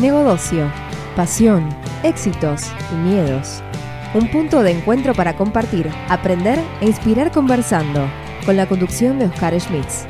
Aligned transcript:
Negocio, 0.00 0.72
pasión, 1.14 1.68
éxitos 2.02 2.72
y 2.90 2.94
miedos. 2.94 3.62
Un 4.14 4.30
punto 4.30 4.62
de 4.62 4.70
encuentro 4.70 5.12
para 5.12 5.36
compartir, 5.36 5.90
aprender 6.08 6.58
e 6.80 6.86
inspirar 6.86 7.30
conversando, 7.30 8.08
con 8.46 8.56
la 8.56 8.66
conducción 8.66 9.18
de 9.18 9.26
Oscar 9.26 9.60
Schmitz. 9.60 10.06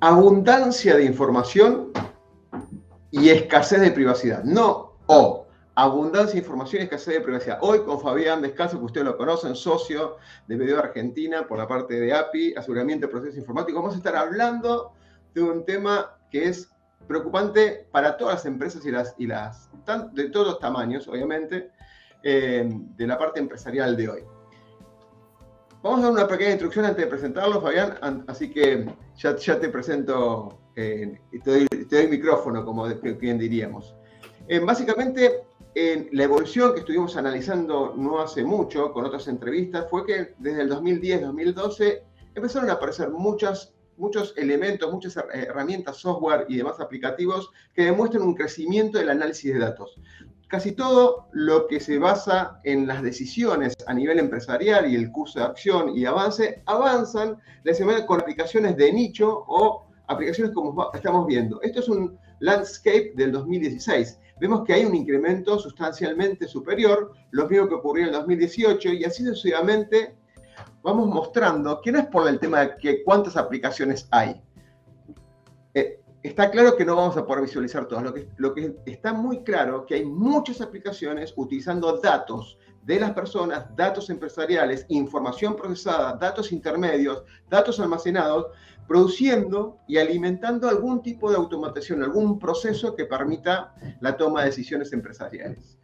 Abundancia 0.00 0.96
de 0.96 1.04
información 1.04 1.92
y 3.10 3.28
escasez 3.28 3.82
de 3.82 3.90
privacidad. 3.90 4.44
No 4.44 4.94
o 5.04 5.49
abundancia 5.74 6.34
de 6.34 6.40
información 6.40 6.82
y 6.82 6.84
escasez 6.84 7.14
de 7.14 7.20
privacidad. 7.20 7.58
Hoy 7.62 7.80
con 7.80 8.00
Fabián 8.00 8.42
Descalzo, 8.42 8.78
que 8.78 8.84
ustedes 8.84 9.06
lo 9.06 9.16
conocen, 9.16 9.54
socio 9.54 10.16
de 10.46 10.56
Video 10.56 10.78
Argentina 10.78 11.46
por 11.46 11.58
la 11.58 11.66
parte 11.66 11.98
de 11.98 12.12
API, 12.12 12.54
aseguramiento 12.54 13.06
de 13.06 13.12
procesos 13.12 13.38
informáticos. 13.38 13.80
Vamos 13.82 13.94
a 13.94 13.98
estar 13.98 14.16
hablando 14.16 14.92
de 15.34 15.42
un 15.42 15.64
tema 15.64 16.16
que 16.30 16.48
es 16.48 16.70
preocupante 17.06 17.86
para 17.90 18.16
todas 18.16 18.36
las 18.36 18.46
empresas 18.46 18.84
y 18.84 18.90
las, 18.90 19.14
y 19.18 19.26
las 19.26 19.70
de 20.12 20.30
todos 20.30 20.46
los 20.46 20.58
tamaños, 20.60 21.08
obviamente, 21.08 21.70
eh, 22.22 22.68
de 22.96 23.06
la 23.06 23.18
parte 23.18 23.40
empresarial 23.40 23.96
de 23.96 24.08
hoy. 24.08 24.24
Vamos 25.82 26.00
a 26.00 26.02
dar 26.02 26.12
una 26.12 26.28
pequeña 26.28 26.52
introducción 26.52 26.84
antes 26.84 27.04
de 27.04 27.10
presentarlo, 27.10 27.60
Fabián, 27.60 28.24
así 28.26 28.50
que 28.50 28.86
ya, 29.16 29.34
ya 29.36 29.58
te 29.58 29.70
presento 29.70 30.60
eh, 30.76 31.20
te 31.42 31.50
doy, 31.50 31.66
te 31.66 32.08
micrófono, 32.08 32.64
como 32.64 32.86
bien 32.86 33.38
diríamos. 33.38 33.94
Eh, 34.48 34.60
básicamente, 34.60 35.44
en 35.74 36.08
la 36.12 36.24
evolución 36.24 36.74
que 36.74 36.80
estuvimos 36.80 37.16
analizando 37.16 37.94
no 37.96 38.20
hace 38.20 38.42
mucho 38.44 38.92
con 38.92 39.04
otras 39.04 39.28
entrevistas 39.28 39.86
fue 39.88 40.04
que 40.04 40.34
desde 40.38 40.62
el 40.62 40.70
2010-2012 40.70 42.02
empezaron 42.34 42.70
a 42.70 42.74
aparecer 42.74 43.10
muchas, 43.10 43.72
muchos 43.96 44.34
elementos, 44.36 44.92
muchas 44.92 45.16
herramientas, 45.32 45.98
software 45.98 46.46
y 46.48 46.56
demás 46.56 46.80
aplicativos 46.80 47.50
que 47.74 47.84
demuestran 47.84 48.24
un 48.24 48.34
crecimiento 48.34 48.98
del 48.98 49.10
análisis 49.10 49.52
de 49.52 49.60
datos. 49.60 50.00
Casi 50.48 50.72
todo 50.72 51.28
lo 51.32 51.68
que 51.68 51.78
se 51.78 51.98
basa 51.98 52.60
en 52.64 52.88
las 52.88 53.02
decisiones 53.02 53.76
a 53.86 53.94
nivel 53.94 54.18
empresarial 54.18 54.90
y 54.90 54.96
el 54.96 55.12
curso 55.12 55.38
de 55.38 55.44
acción 55.44 55.96
y 55.96 56.04
avance 56.04 56.62
avanzan 56.66 57.38
de 57.62 57.74
semana 57.74 58.04
con 58.04 58.20
aplicaciones 58.20 58.76
de 58.76 58.92
nicho 58.92 59.44
o 59.46 59.86
aplicaciones 60.08 60.52
como 60.52 60.90
estamos 60.92 61.28
viendo. 61.28 61.62
Esto 61.62 61.78
es 61.78 61.88
un 61.88 62.18
landscape 62.40 63.12
del 63.14 63.30
2016 63.30 64.18
vemos 64.40 64.64
que 64.64 64.72
hay 64.72 64.84
un 64.84 64.94
incremento 64.94 65.58
sustancialmente 65.58 66.48
superior, 66.48 67.12
lo 67.30 67.48
mismo 67.48 67.68
que 67.68 67.74
ocurrió 67.74 68.04
en 68.04 68.08
el 68.08 68.14
2018, 68.14 68.88
y 68.94 69.04
así 69.04 69.24
sucesivamente 69.24 70.16
vamos 70.82 71.08
mostrando 71.08 71.80
que 71.80 71.92
no 71.92 71.98
es 71.98 72.06
por 72.06 72.26
el 72.26 72.38
tema 72.40 72.60
de 72.60 72.76
que 72.76 73.04
cuántas 73.04 73.36
aplicaciones 73.36 74.08
hay. 74.10 74.40
Eh, 75.74 75.99
está 76.22 76.50
claro 76.50 76.76
que 76.76 76.84
no 76.84 76.96
vamos 76.96 77.16
a 77.16 77.26
poder 77.26 77.42
visualizar 77.42 77.86
todas. 77.86 78.04
Lo 78.04 78.14
que, 78.14 78.28
lo 78.36 78.54
que 78.54 78.76
está 78.86 79.12
muy 79.12 79.42
claro 79.42 79.86
que 79.86 79.94
hay 79.94 80.04
muchas 80.04 80.60
aplicaciones 80.60 81.32
utilizando 81.36 81.98
datos 81.98 82.58
de 82.82 83.00
las 83.00 83.12
personas, 83.12 83.64
datos 83.76 84.10
empresariales, 84.10 84.86
información 84.88 85.56
procesada, 85.56 86.14
datos 86.14 86.52
intermedios, 86.52 87.22
datos 87.48 87.78
almacenados, 87.78 88.46
produciendo 88.88 89.78
y 89.86 89.98
alimentando 89.98 90.68
algún 90.68 91.02
tipo 91.02 91.30
de 91.30 91.36
automatización, 91.36 92.02
algún 92.02 92.38
proceso 92.38 92.94
que 92.96 93.04
permita 93.04 93.74
la 94.00 94.16
toma 94.16 94.40
de 94.40 94.46
decisiones 94.46 94.92
empresariales. 94.92 95.78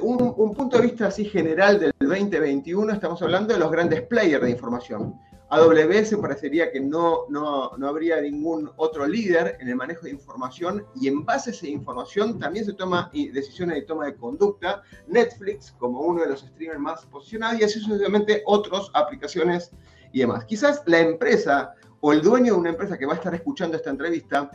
Un, 0.00 0.34
un, 0.36 0.54
punto 0.54 0.76
de 0.76 0.84
vista 0.84 1.08
así 1.08 1.24
general 1.24 1.80
del 1.80 1.92
2021, 1.98 2.92
estamos 2.92 3.20
hablando 3.22 3.52
de 3.52 3.58
los 3.58 3.70
grandes 3.70 4.02
players 4.02 4.44
de 4.44 4.50
información. 4.50 5.18
AWS 5.48 6.16
parecería 6.20 6.72
que 6.72 6.80
no, 6.80 7.26
no, 7.28 7.70
no, 7.76 7.88
habría 7.88 8.20
ningún 8.20 8.70
otro 8.76 9.06
líder 9.06 9.56
en 9.60 9.68
el 9.68 9.76
manejo 9.76 10.02
de 10.02 10.10
información 10.10 10.84
y 10.96 11.06
en 11.06 11.24
base 11.24 11.50
a 11.50 11.52
esa 11.52 11.68
información 11.68 12.38
también 12.40 12.64
se 12.64 12.72
toma 12.72 13.10
decisiones 13.12 13.76
de 13.76 13.82
toma 13.82 14.06
de 14.06 14.16
conducta. 14.16 14.82
Netflix 15.06 15.70
como 15.78 16.00
uno 16.00 16.22
de 16.22 16.30
los 16.30 16.40
streamers 16.40 16.80
más 16.80 17.06
posicionados 17.06 17.60
y 17.60 17.64
así 17.64 17.78
sucesivamente 17.78 18.42
otras 18.44 18.90
aplicaciones 18.92 19.70
y 20.12 20.20
demás. 20.20 20.44
Quizás 20.46 20.82
la 20.86 20.98
empresa 20.98 21.74
o 22.00 22.12
el 22.12 22.22
dueño 22.22 22.54
de 22.54 22.60
una 22.60 22.70
empresa 22.70 22.98
que 22.98 23.06
va 23.06 23.12
a 23.12 23.16
estar 23.16 23.34
escuchando 23.34 23.76
esta 23.76 23.90
entrevista, 23.90 24.50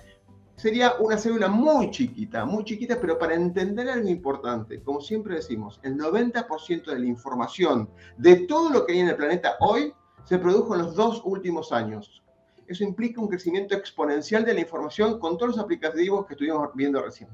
sería 0.56 0.94
una 1.00 1.18
célula 1.18 1.47
muy 1.47 1.90
chiquita, 1.90 2.46
muy 2.46 2.63
chiquita, 2.63 3.00
pero 3.00 3.18
para 3.18 3.34
entender 3.34 3.90
algo 3.90 4.07
importante, 4.07 4.81
como 4.84 5.01
siempre 5.01 5.35
decimos, 5.35 5.80
el 5.84 5.97
90% 5.97 6.85
de 6.85 7.00
la 7.00 7.06
información 7.06 7.90
de 8.18 8.35
todo 8.47 8.69
lo 8.69 8.85
que 8.85 8.94
hay 8.94 9.00
en 9.00 9.07
el 9.07 9.16
planeta 9.16 9.56
hoy 9.59 9.94
se 10.25 10.39
produjo 10.39 10.75
en 10.75 10.83
los 10.83 10.95
dos 10.95 11.21
últimos 11.25 11.71
años. 11.71 12.23
Eso 12.67 12.83
implica 12.83 13.19
un 13.19 13.27
crecimiento 13.27 13.75
exponencial 13.75 14.45
de 14.45 14.53
la 14.53 14.61
información 14.61 15.19
con 15.19 15.37
todos 15.37 15.55
los 15.55 15.59
aplicativos 15.59 16.25
que 16.25 16.33
estuvimos 16.33 16.69
viendo 16.73 17.01
recién. 17.01 17.29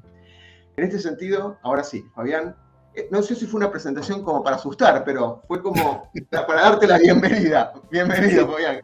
En 0.75 0.85
este 0.85 0.99
sentido, 0.99 1.57
ahora 1.61 1.83
sí, 1.83 2.03
Fabián, 2.15 2.55
eh, 2.95 3.07
no 3.11 3.21
sé 3.21 3.35
si 3.35 3.45
fue 3.45 3.59
una 3.59 3.69
presentación 3.69 4.23
como 4.23 4.43
para 4.43 4.55
asustar, 4.55 5.03
pero 5.05 5.43
fue 5.47 5.61
como 5.61 6.11
para 6.31 6.61
darte 6.61 6.87
la 6.87 6.97
bienvenida. 6.97 7.71
Bienvenido, 7.91 8.51
Fabián. 8.51 8.81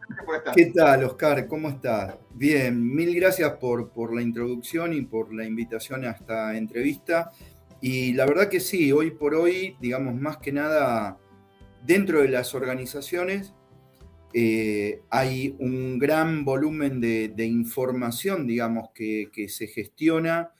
¿Qué 0.54 0.66
tal, 0.66 1.02
Oscar? 1.02 1.48
¿Cómo 1.48 1.68
estás? 1.68 2.14
Bien, 2.30 2.94
mil 2.94 3.12
gracias 3.16 3.50
por, 3.54 3.90
por 3.90 4.14
la 4.14 4.22
introducción 4.22 4.92
y 4.92 5.02
por 5.02 5.34
la 5.34 5.44
invitación 5.44 6.04
a 6.04 6.10
esta 6.10 6.56
entrevista. 6.56 7.32
Y 7.80 8.12
la 8.12 8.24
verdad 8.26 8.48
que 8.48 8.60
sí, 8.60 8.92
hoy 8.92 9.10
por 9.10 9.34
hoy, 9.34 9.76
digamos, 9.80 10.14
más 10.14 10.36
que 10.36 10.52
nada, 10.52 11.18
dentro 11.84 12.22
de 12.22 12.28
las 12.28 12.54
organizaciones 12.54 13.52
eh, 14.36 15.00
hay 15.10 15.54
un 15.60 15.96
gran 15.96 16.44
volumen 16.44 17.00
de, 17.00 17.46
información, 17.46 18.48
digamos, 18.48 18.88
que, 18.92 19.30
se 19.48 19.68
gestiona 19.68 20.50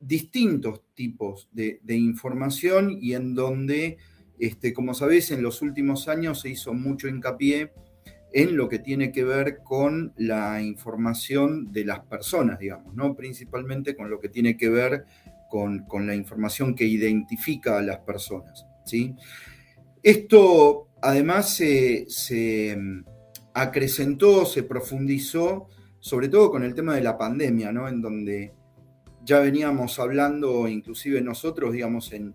distintos 0.00 0.80
tipos 0.94 1.50
de, 1.52 1.80
información 1.86 2.96
y 2.98 3.12
en 3.12 3.34
donde, 3.34 3.98
este, 4.38 4.72
como 4.72 4.94
sabéis, 4.94 5.30
en 5.32 5.42
los 5.42 5.60
últimos 5.60 6.08
años 6.08 6.40
se 6.40 6.48
hizo 6.48 6.72
mucho 6.72 7.06
hincapié 7.06 7.72
en 8.32 8.56
lo 8.56 8.70
que 8.70 8.78
tiene 8.78 9.12
que 9.12 9.22
ver 9.22 9.58
con 9.62 10.14
la 10.16 10.62
información 10.62 11.72
de 11.72 11.84
las 11.84 12.00
personas, 12.00 12.58
digamos, 12.58 12.94
¿no? 12.94 13.14
principalmente 13.14 13.94
con 13.94 14.08
lo 14.08 14.18
que 14.18 14.30
tiene 14.30 14.56
que 14.56 14.70
ver 14.70 15.04
con, 15.50 16.06
la 16.06 16.14
información 16.14 16.74
que 16.74 16.84
identifica 16.86 17.78
a 17.78 17.82
las 17.82 17.98
personas. 17.98 18.66
¿sí? 18.86 19.14
Esto 20.02 20.88
además 21.04 21.54
se, 21.54 22.06
se 22.08 22.76
acrecentó, 23.52 24.46
se 24.46 24.62
profundizó, 24.62 25.68
sobre 26.00 26.28
todo 26.28 26.50
con 26.50 26.64
el 26.64 26.74
tema 26.74 26.94
de 26.94 27.02
la 27.02 27.18
pandemia, 27.18 27.72
¿no? 27.72 27.88
en 27.88 28.00
donde 28.00 28.54
ya 29.22 29.40
veníamos 29.40 29.98
hablando, 29.98 30.66
inclusive 30.66 31.20
nosotros, 31.20 31.72
digamos, 31.72 32.12
en 32.12 32.34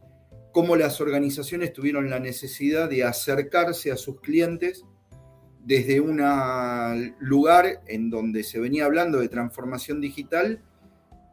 cómo 0.52 0.75
las 0.75 1.02
organizaciones 1.02 1.74
tuvieron 1.74 2.09
la 2.12 2.19
necesidad 2.19 2.90
de 2.90 3.03
acercarse 3.03 3.91
a 3.91 3.97
sus 3.97 4.22
clientes 4.22 4.86
desde 5.63 6.00
un 6.00 6.22
lugar 7.19 7.81
en 7.88 8.09
donde 8.09 8.44
se 8.44 8.59
venía 8.59 8.86
hablando 8.86 9.19
de 9.19 9.30
transformación 9.30 10.00
digital, 10.00 10.63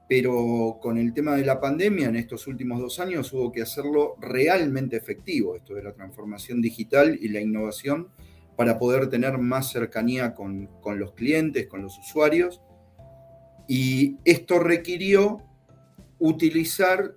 pero 0.08 0.78
con 0.80 0.98
el 0.98 1.12
tema 1.12 1.34
de 1.34 1.44
la 1.44 1.60
pandemia 1.60 2.08
en 2.08 2.16
estos 2.16 2.46
últimos 2.46 2.80
dos 2.80 3.00
años 3.00 3.32
hubo 3.32 3.50
que 3.50 3.62
hacerlo 3.62 4.14
realmente 4.20 4.96
efectivo, 4.96 5.56
esto 5.56 5.74
de 5.74 5.82
la 5.82 5.92
transformación 5.92 6.60
digital 6.62 7.18
y 7.20 7.28
la 7.28 7.40
innovación, 7.40 8.08
para 8.56 8.78
poder 8.78 9.08
tener 9.08 9.36
más 9.38 9.70
cercanía 9.72 10.34
con, 10.34 10.66
con 10.80 10.98
los 10.98 11.12
clientes, 11.12 11.66
con 11.66 11.82
los 11.82 11.98
usuarios. 11.98 12.62
Y 13.68 14.16
esto 14.24 14.60
requirió 14.60 15.42
utilizar 16.18 17.14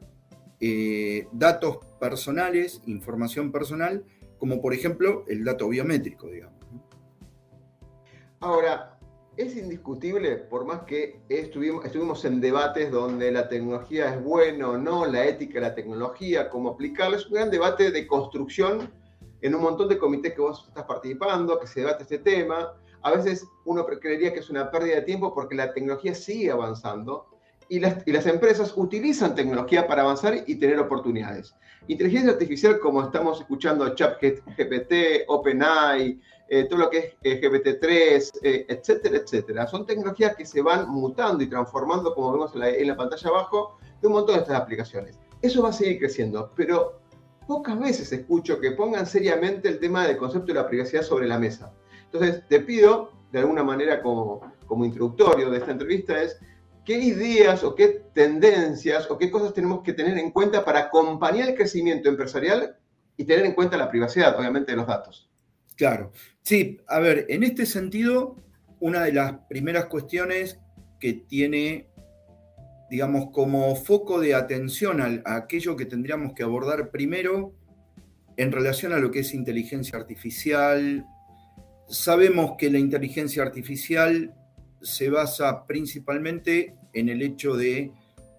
eh, 0.59 1.27
datos 1.31 1.77
personales, 1.99 2.81
información 2.85 3.51
personal, 3.51 4.03
como 4.37 4.61
por 4.61 4.73
ejemplo 4.73 5.23
el 5.27 5.43
dato 5.43 5.69
biométrico, 5.69 6.27
digamos. 6.27 6.59
Ahora, 8.41 8.98
es 9.39 9.55
indiscutible, 9.55 10.35
por 10.35 10.65
más 10.65 10.81
que 10.81 11.21
estuvimos, 11.29 11.85
estuvimos 11.85 12.25
en 12.25 12.41
debates 12.41 12.91
donde 12.91 13.31
la 13.31 13.47
tecnología 13.47 14.13
es 14.13 14.21
buena 14.21 14.71
o 14.71 14.77
no, 14.77 15.05
la 15.05 15.25
ética 15.25 15.61
la 15.61 15.73
tecnología, 15.73 16.49
cómo 16.49 16.71
aplicarla, 16.71 17.15
es 17.15 17.25
un 17.27 17.35
gran 17.35 17.49
debate 17.49 17.89
de 17.91 18.05
construcción 18.05 18.91
en 19.41 19.55
un 19.55 19.61
montón 19.61 19.87
de 19.87 19.97
comités 19.97 20.33
que 20.33 20.41
vos 20.41 20.65
estás 20.67 20.83
participando, 20.83 21.57
que 21.57 21.67
se 21.67 21.79
debate 21.79 22.03
este 22.03 22.17
tema. 22.17 22.73
A 23.01 23.11
veces 23.11 23.47
uno 23.63 23.85
creería 23.85 24.33
que 24.33 24.41
es 24.41 24.49
una 24.49 24.69
pérdida 24.69 24.95
de 24.95 25.03
tiempo 25.03 25.33
porque 25.33 25.55
la 25.55 25.73
tecnología 25.73 26.13
sigue 26.13 26.51
avanzando 26.51 27.25
y 27.69 27.79
las, 27.79 28.25
empresas 28.25 28.73
utilizan 28.75 29.35
tecnología 29.35 29.87
para 29.87 30.01
avanzar 30.01 30.43
y 30.47 30.55
tener 30.55 30.79
oportunidades. 30.79 31.55
Inteligencia 31.87 32.31
artificial, 32.31 32.79
como 32.79 33.03
estamos 33.03 33.39
escuchando, 33.39 33.95
ChatGPT, 33.95 34.93
OpenAI, 35.27 36.19
eh, 36.51 36.65
todo 36.65 36.79
lo 36.79 36.89
que 36.89 36.97
es 37.21 37.41
eh, 37.41 37.41
GPT-3, 37.41 38.39
eh, 38.41 38.65
etcétera, 38.67 39.17
etcétera, 39.17 39.67
son 39.67 39.85
tecnologías 39.85 40.35
que 40.35 40.45
se 40.45 40.63
van 40.63 40.89
mutando 40.89 41.43
y 41.43 41.47
transformando, 41.47 42.15
como 42.15 42.31
vemos 42.31 42.51
en 42.55 42.87
la, 42.87 42.97
pantalla 42.97 43.29
abajo, 43.29 43.77
de 44.01 44.07
un 44.07 44.13
montón 44.13 44.35
de 44.35 44.41
estas 44.41 44.59
aplicaciones. 44.59 45.19
Eso 45.43 45.61
va 45.61 45.69
a 45.69 45.73
seguir 45.73 45.99
creciendo, 45.99 46.51
pero 46.55 47.01
pocas 47.47 47.79
veces 47.79 48.11
escucho 48.11 48.59
que 48.59 48.71
pongan 48.71 49.05
seriamente 49.05 49.69
el 49.69 49.79
tema 49.79 50.07
del 50.07 50.17
concepto 50.17 50.47
de 50.47 50.55
la 50.55 50.67
privacidad 50.67 51.03
sobre 51.03 51.27
la 51.27 51.37
mesa. 51.37 51.71
Entonces, 52.05 52.43
te 52.47 52.59
pido, 52.61 53.11
de 53.31 53.39
alguna 53.39 53.63
manera 53.63 54.01
como, 54.01 54.41
como 54.65 54.85
introductorio 54.85 55.51
de 55.51 55.59
esta 55.59 55.71
entrevista, 55.71 56.19
es 56.19 56.39
qué 56.83 56.97
ideas 56.97 57.63
o 57.63 57.75
qué 57.75 58.05
tendencias 58.15 59.09
o 59.11 59.19
qué 59.19 59.29
cosas 59.29 59.53
tenemos 59.53 59.83
que 59.83 59.93
tener 59.93 60.17
en 60.17 60.31
cuenta 60.31 60.65
para 60.65 60.79
acompañar 60.79 61.49
el 61.49 61.55
crecimiento 61.55 62.09
empresarial 62.09 62.75
y 63.17 63.25
tener 63.25 63.45
en 63.45 63.53
cuenta 63.53 63.77
la 63.77 63.91
privacidad, 63.91 64.35
obviamente, 64.39 64.71
de 64.71 64.77
los 64.77 64.87
datos. 64.87 65.28
Claro. 65.79 66.11
Sí, 66.43 66.77
a 66.87 66.99
ver, 66.99 67.25
en 67.29 67.41
este 67.41 67.65
sentido, 67.65 68.35
una 68.79 69.01
de 69.01 69.13
las 69.13 69.33
primeras 69.49 69.85
cuestiones 69.85 70.59
que 70.99 71.13
tiene 71.13 71.89
digamos, 72.89 73.29
como 73.31 73.75
foco 73.75 74.19
de 74.19 74.33
atención 74.33 74.99
a, 74.99 75.35
aquello 75.35 75.75
que 75.75 75.85
tendríamos 75.85 76.33
que 76.33 76.43
abordar 76.43 76.89
primero 76.89 77.53
en 78.35 78.51
relación 78.51 78.93
a 78.93 78.99
lo 78.99 79.11
que 79.11 79.19
es 79.19 79.33
inteligencia 79.33 79.97
artificial. 79.97 81.05
Sabemos 81.87 82.55
que 82.57 82.69
la 82.69 82.79
inteligencia 82.79 83.43
artificial 83.43 84.33
se 84.81 85.09
basa 85.09 85.65
principalmente 85.67 86.75
en 86.93 87.09
el 87.09 87.21
hecho 87.21 87.55
de 87.55 87.91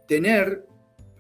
tener 0.09 0.67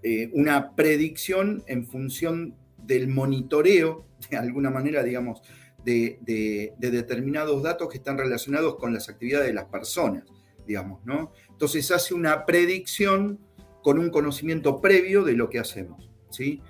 eh, 0.03 0.31
una 0.33 0.75
predicción 0.75 1.63
en 1.67 1.87
función 1.87 2.57
del 2.79 3.09
monitoreo, 3.09 4.07
de 4.31 4.37
alguna 4.37 4.71
manera, 4.71 5.03
digamos, 5.03 5.43
de, 5.85 6.19
de, 6.23 6.91
determinados 6.91 7.63
datos 7.63 7.89
que 7.89 7.99
están 7.99 8.19
relacionados 8.19 8.77
con 8.77 8.93
las 8.93 9.09
actividades 9.09 9.49
de 9.49 9.55
las 9.55 9.67
personas, 9.67 10.25
digamos, 10.67 11.05
¿no? 11.05 11.33
Entonces 11.51 11.91
hace 11.91 12.15
una 12.15 12.45
predicción 12.47 13.39
con 13.83 13.99
un 13.99 14.11
conocimiento 14.11 14.81
previo 14.81 15.25
de 15.25 15.33
lo 15.33 15.49
que 15.49 15.59
hacemos. 15.59 16.11
¿sí? 16.31 16.61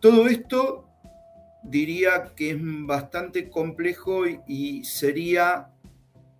Todo 0.00 0.28
esto 0.28 0.88
diría 1.62 2.32
que 2.36 2.50
es 2.50 2.58
bastante 2.60 3.50
complejo 3.50 4.24
y, 4.26 4.84
sería 4.84 5.70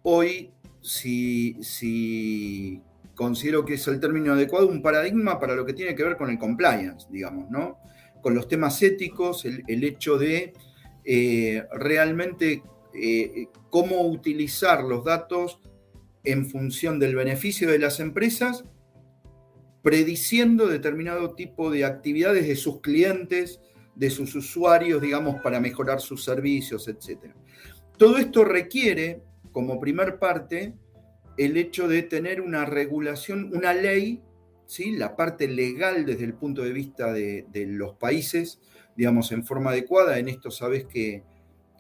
hoy, 0.03 0.53
si, 0.81 1.57
si, 1.63 2.81
considero 3.15 3.65
que 3.65 3.75
es 3.75 3.89
el 3.89 3.99
término 3.99 4.35
adecuado, 4.35 4.69
un 4.69 4.83
paradigma 4.83 5.41
para 5.41 5.55
lo 5.55 5.67
que 5.67 5.73
tiene 5.73 5.95
que 5.95 6.05
ver 6.05 6.17
con 6.17 6.31
el 6.31 6.39
compliance, 6.39 7.09
digamos, 7.11 7.51
¿no? 7.51 7.79
Con 8.23 8.35
los 8.35 8.47
temas 8.47 8.81
éticos, 8.83 9.45
el, 9.45 9.85
hecho 9.85 10.19
de 10.19 10.53
eh, 11.07 11.65
realmente 11.73 12.63
eh, 12.93 13.47
cómo 13.71 14.03
utilizar 14.09 14.83
los 14.83 15.05
datos 15.05 15.61
en 16.25 16.47
función 16.47 16.99
del 16.99 17.15
beneficio 17.15 17.71
de 17.71 17.79
las 17.79 18.01
empresas, 18.01 18.65
prediciendo 19.83 20.67
determinado 20.67 21.35
tipo 21.35 21.71
de 21.71 21.85
actividades 21.85 22.49
de 22.49 22.57
sus 22.57 22.81
clientes, 22.81 23.61
de 23.95 24.11
sus 24.11 24.35
usuarios, 24.35 25.01
digamos, 25.01 25.41
para 25.43 25.61
mejorar 25.61 26.01
sus 26.01 26.25
servicios, 26.25 26.89
etc. 26.89 27.33
Todo 27.97 28.19
esto 28.19 28.45
requiere, 28.45 29.23
como 29.53 29.79
primer 29.79 30.19
parte, 30.19 30.75
el 31.37 31.57
hecho 31.57 31.87
de 31.87 32.03
tener 32.03 32.41
una 32.41 32.65
regulación, 32.65 33.53
una 33.55 33.73
ley, 33.73 34.23
¿sí? 34.67 34.93
la 34.93 35.17
parte 35.17 35.49
legal 35.49 36.05
desde 36.05 36.25
el 36.25 36.35
punto 36.35 36.63
de 36.63 36.73
vista 36.73 37.13
de, 37.13 37.47
los 37.69 37.95
países, 37.95 38.61
digamos, 38.97 39.33
en 39.33 39.45
forma 39.45 39.71
adecuada. 39.71 40.19
En 40.19 40.29
esto 40.29 40.51
sabes 40.51 40.85
que 40.85 41.25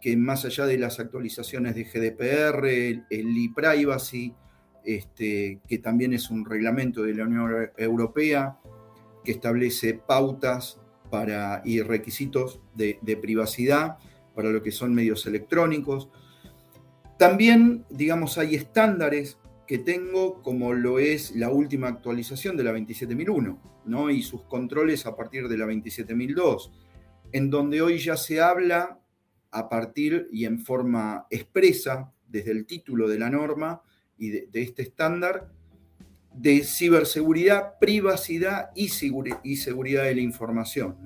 que 0.00 0.16
más 0.16 0.44
allá 0.44 0.66
de 0.66 0.78
las 0.78 1.00
actualizaciones 1.00 1.74
de 1.74 1.84
GDPR, 1.84 2.66
el, 2.66 3.04
e-privacy, 3.10 4.34
este, 4.84 5.60
que 5.66 5.78
también 5.78 6.12
es 6.12 6.30
un 6.30 6.44
reglamento 6.44 7.02
de 7.02 7.14
la 7.14 7.24
Unión 7.24 7.70
Europea 7.76 8.58
que 9.24 9.32
establece 9.32 9.94
pautas 9.94 10.80
para, 11.10 11.62
y 11.64 11.80
requisitos 11.82 12.60
de, 12.74 13.18
privacidad 13.20 13.98
para 14.34 14.50
lo 14.50 14.62
que 14.62 14.70
son 14.70 14.94
medios 14.94 15.26
electrónicos. 15.26 16.08
También, 17.18 17.84
digamos, 17.90 18.38
hay 18.38 18.54
estándares 18.54 19.38
que 19.66 19.78
tengo, 19.78 20.42
como 20.42 20.72
lo 20.72 20.98
es 20.98 21.34
la 21.34 21.50
última 21.50 21.88
actualización 21.88 22.56
de 22.56 22.64
la 22.64 22.72
27001, 22.72 23.82
¿no? 23.86 24.10
y 24.10 24.22
sus 24.22 24.42
controles 24.42 25.06
a 25.06 25.16
partir 25.16 25.48
de 25.48 25.58
la 25.58 25.66
27002, 25.66 26.72
en 27.32 27.50
donde 27.50 27.82
hoy 27.82 27.98
ya 27.98 28.16
se 28.16 28.40
habla 28.40 29.00
a 29.50 29.68
partir 29.68 30.28
y 30.30 30.44
en 30.44 30.58
forma 30.58 31.26
expresa 31.30 32.12
desde 32.28 32.52
el 32.52 32.66
título 32.66 33.08
de 33.08 33.18
la 33.18 33.30
norma 33.30 33.82
y 34.18 34.30
de, 34.30 34.48
este 34.54 34.82
estándar 34.82 35.50
de 36.34 36.62
ciberseguridad, 36.62 37.78
privacidad 37.78 38.70
y, 38.74 38.90
y 39.42 39.56
seguridad 39.56 40.04
de 40.04 40.14
la 40.14 40.20
información. 40.20 40.96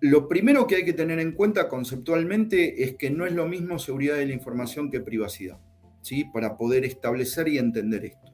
Lo 0.00 0.28
primero 0.28 0.66
que 0.66 0.76
hay 0.76 0.84
que 0.84 0.92
tener 0.92 1.18
en 1.18 1.32
cuenta 1.32 1.68
conceptualmente 1.68 2.84
es 2.84 2.96
que 2.96 3.10
no 3.10 3.26
es 3.26 3.32
lo 3.32 3.48
mismo 3.48 3.78
seguridad 3.78 4.16
de 4.16 4.26
la 4.26 4.34
información 4.34 4.90
que 4.90 5.00
privacidad, 5.00 5.58
¿sí? 6.08 6.24
para 6.32 6.56
poder 6.56 6.84
establecer 6.84 7.48
y 7.48 7.58
entender 7.58 8.06
esto. 8.06 8.32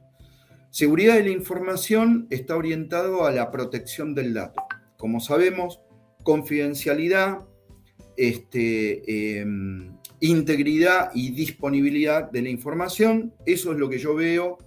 Seguridad 0.69 1.15
de 1.15 1.23
la 1.23 1.29
información 1.29 2.27
está 2.29 2.55
orientado 2.55 3.25
a 3.25 3.31
la 3.31 3.51
protección 3.51 4.15
del 4.15 4.33
dato. 4.33 4.61
Como 4.97 5.19
sabemos, 5.19 5.81
confidencialidad, 6.23 7.39
este, 8.17 9.39
em, 9.39 9.95
integridad 10.19 11.11
y 11.13 11.31
disponibilidad 11.31 12.31
de 12.31 12.41
la 12.41 12.49
información. 12.49 13.33
Eso 13.45 13.73
es 13.73 13.77
lo 13.77 13.89
que 13.89 13.99
yo 13.99 14.15
veo 14.15 14.57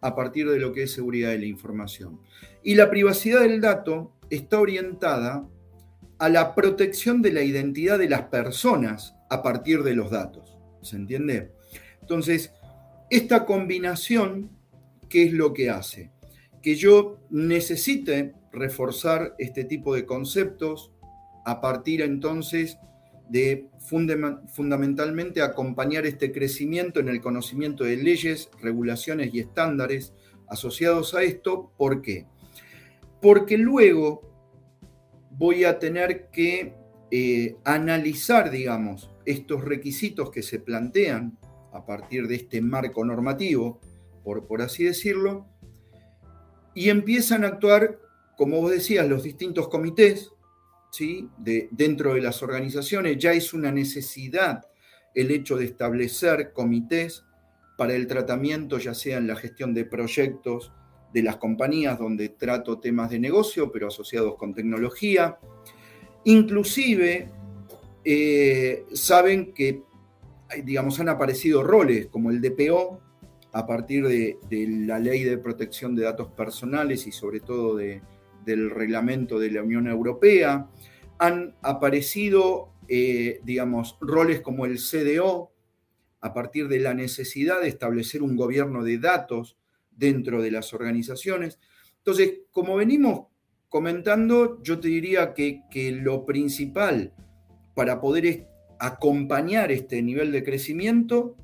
a 0.00 0.14
partir 0.14 0.48
de 0.48 0.58
lo 0.58 0.72
que 0.72 0.84
es 0.84 0.92
seguridad 0.92 1.30
de 1.30 1.38
la 1.38 1.46
información. 1.46 2.20
Y 2.62 2.74
la 2.74 2.90
privacidad 2.90 3.40
del 3.40 3.60
dato 3.60 4.12
está 4.30 4.60
orientada 4.60 5.48
a 6.18 6.28
la 6.28 6.54
protección 6.54 7.22
de 7.22 7.32
la 7.32 7.42
identidad 7.42 7.98
de 7.98 8.08
las 8.08 8.22
personas 8.22 9.14
a 9.30 9.42
partir 9.42 9.82
de 9.82 9.94
los 9.94 10.10
datos. 10.10 10.56
¿Se 10.82 10.96
entiende? 10.96 11.57
Entonces, 12.08 12.54
esta 13.10 13.44
combinación, 13.44 14.48
¿qué 15.10 15.24
es 15.24 15.34
lo 15.34 15.52
que 15.52 15.68
hace? 15.68 16.10
Que 16.62 16.74
yo 16.74 17.18
necesite 17.28 18.32
reforzar 18.50 19.34
este 19.36 19.64
tipo 19.64 19.94
de 19.94 20.06
conceptos 20.06 20.90
a 21.44 21.60
partir 21.60 22.00
entonces 22.00 22.78
de 23.28 23.68
fundamentalmente 24.46 25.42
acompañar 25.42 26.06
este 26.06 26.32
crecimiento 26.32 26.98
en 26.98 27.10
el 27.10 27.20
conocimiento 27.20 27.84
de 27.84 27.98
leyes, 27.98 28.48
regulaciones 28.62 29.34
y 29.34 29.40
estándares 29.40 30.14
asociados 30.48 31.12
a 31.12 31.22
esto. 31.22 31.72
¿Por 31.76 32.00
qué? 32.00 32.24
Porque 33.20 33.58
luego 33.58 34.22
voy 35.32 35.64
a 35.64 35.78
tener 35.78 36.30
que 36.30 36.72
eh, 37.10 37.56
analizar, 37.64 38.50
digamos, 38.50 39.10
estos 39.26 39.62
requisitos 39.62 40.30
que 40.30 40.42
se 40.42 40.58
plantean 40.58 41.36
a 41.72 41.84
partir 41.84 42.26
de 42.26 42.36
este 42.36 42.60
marco 42.60 43.04
normativo, 43.04 43.80
por, 44.24 44.46
por 44.46 44.62
así 44.62 44.84
decirlo, 44.84 45.46
y 46.74 46.90
empiezan 46.90 47.44
a 47.44 47.48
actuar, 47.48 47.98
como 48.36 48.60
vos 48.60 48.70
decías, 48.70 49.08
los 49.08 49.22
distintos 49.22 49.68
comités, 49.68 50.30
de, 51.38 51.68
dentro 51.70 52.14
de 52.14 52.22
las 52.22 52.42
organizaciones, 52.42 53.18
ya 53.18 53.32
es 53.32 53.52
una 53.52 53.70
necesidad 53.70 54.66
el 55.14 55.30
hecho 55.30 55.56
de 55.56 55.66
establecer 55.66 56.52
comités 56.52 57.24
para 57.76 57.94
el 57.94 58.06
tratamiento, 58.06 58.78
ya 58.78 58.94
sea 58.94 59.18
en 59.18 59.26
la 59.26 59.36
gestión 59.36 59.74
de 59.74 59.84
proyectos 59.84 60.72
de 61.12 61.22
las 61.22 61.36
compañías 61.36 61.98
donde 61.98 62.30
trato 62.30 62.80
temas 62.80 63.10
de 63.10 63.18
negocio, 63.18 63.70
pero 63.70 63.88
asociados 63.88 64.36
con 64.36 64.54
tecnología. 64.54 65.38
Inclusive, 66.24 67.30
eh, 68.04 68.84
saben 68.92 69.52
que, 69.52 69.82
digamos, 70.64 70.98
han 71.00 71.08
aparecido 71.08 71.62
roles 71.62 72.06
como 72.06 72.30
el 72.30 72.40
DPO 72.40 73.00
a 73.52 73.66
partir 73.66 74.06
de, 74.06 74.38
la 74.50 74.98
ley 74.98 75.24
de 75.24 75.38
protección 75.38 75.94
de 75.94 76.04
datos 76.04 76.28
personales 76.28 77.06
y 77.06 77.12
sobre 77.12 77.40
todo 77.40 77.76
de, 77.76 78.02
del 78.44 78.70
reglamento 78.70 79.38
de 79.38 79.50
la 79.50 79.62
Unión 79.62 79.88
Europea, 79.88 80.68
han 81.18 81.54
aparecido, 81.62 82.72
eh, 82.88 83.40
digamos, 83.44 83.96
roles 84.00 84.40
como 84.40 84.66
el 84.66 84.78
CDO, 84.78 85.52
a 86.20 86.34
partir 86.34 86.68
de 86.68 86.80
la 86.80 86.94
necesidad 86.94 87.60
de 87.60 87.68
establecer 87.68 88.22
un 88.22 88.36
gobierno 88.36 88.82
de 88.82 88.98
datos 88.98 89.56
dentro 89.90 90.42
de 90.42 90.50
las 90.50 90.74
organizaciones. 90.74 91.58
Entonces, 91.98 92.40
como 92.50 92.76
venimos 92.76 93.26
comentando, 93.68 94.60
yo 94.62 94.80
te 94.80 94.88
diría 94.88 95.34
que, 95.34 95.62
que 95.70 95.92
lo 95.92 96.24
principal 96.24 97.12
para 97.74 98.00
poder 98.00 98.48
acompañar 98.78 99.72
este 99.72 100.02
nivel 100.02 100.32
de 100.32 100.44
crecimiento 100.44 101.36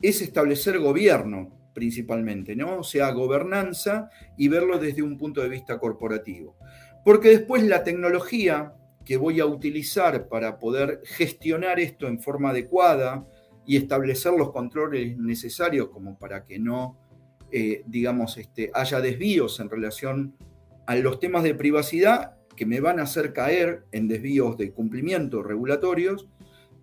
es 0.00 0.22
establecer 0.22 0.78
gobierno 0.78 1.60
principalmente, 1.74 2.56
¿no? 2.56 2.78
O 2.78 2.82
sea, 2.82 3.10
gobernanza 3.12 4.10
y 4.36 4.48
verlo 4.48 4.78
desde 4.78 5.02
un 5.02 5.16
punto 5.16 5.40
de 5.40 5.48
vista 5.48 5.78
corporativo. 5.78 6.56
Porque 7.04 7.30
después 7.30 7.62
la 7.62 7.84
tecnología 7.84 8.74
que 9.04 9.16
voy 9.16 9.40
a 9.40 9.46
utilizar 9.46 10.28
para 10.28 10.58
poder 10.58 11.00
gestionar 11.04 11.80
esto 11.80 12.06
en 12.06 12.20
forma 12.20 12.50
adecuada 12.50 13.26
y 13.66 13.76
establecer 13.76 14.32
los 14.32 14.52
controles 14.52 15.16
necesarios 15.16 15.88
como 15.88 16.18
para 16.18 16.44
que 16.44 16.58
no, 16.58 16.98
eh, 17.50 17.82
digamos, 17.86 18.36
este, 18.36 18.70
haya 18.74 19.00
desvíos 19.00 19.60
en 19.60 19.70
relación 19.70 20.36
a 20.86 20.96
los 20.96 21.20
temas 21.20 21.44
de 21.44 21.54
privacidad 21.54 22.36
que 22.56 22.66
me 22.66 22.80
van 22.80 23.00
a 23.00 23.04
hacer 23.04 23.32
caer 23.32 23.84
en 23.92 24.08
desvíos 24.08 24.56
de 24.58 24.72
cumplimiento 24.72 25.42
regulatorios, 25.42 26.28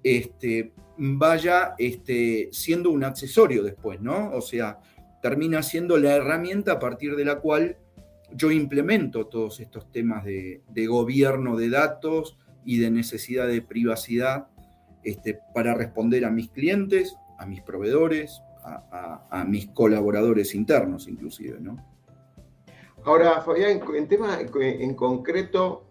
este, 0.04 0.74
vaya 0.98 1.76
este, 1.78 2.50
siendo 2.52 2.90
un 2.92 3.04
accesorio 3.04 3.64
después, 3.64 4.02
¿no? 4.02 4.32
O 4.34 4.42
sea, 4.42 4.80
termina 5.22 5.64
siendo 5.64 5.98
la 5.98 6.16
herramienta 6.16 6.74
a 6.74 6.80
partir 6.80 7.16
de 7.16 7.26
la 7.26 7.40
cual 7.40 7.78
yo 8.34 8.52
implemento 8.52 9.28
todos 9.28 9.60
estos 9.60 9.92
temas 9.92 10.26
de, 10.26 10.62
gobierno 10.88 11.56
de 11.56 11.70
datos 11.70 12.38
y 12.66 12.80
de 12.80 12.92
necesidad 12.92 13.48
de 13.48 13.62
privacidad 13.62 14.48
este, 15.04 15.40
para 15.54 15.74
responder 15.74 16.26
a 16.26 16.32
mis 16.32 16.50
clientes, 16.50 17.16
a 17.40 17.46
mis 17.46 17.62
proveedores, 17.62 18.42
a, 18.64 19.46
mis 19.48 19.70
colaboradores 19.70 20.54
internos 20.54 21.08
inclusive, 21.08 21.60
¿no? 21.62 21.78
Ahora, 23.06 23.40
Fabián, 23.40 23.80
en 23.96 24.08
tema 24.10 24.40
en 24.42 24.94
concreto, 24.96 25.87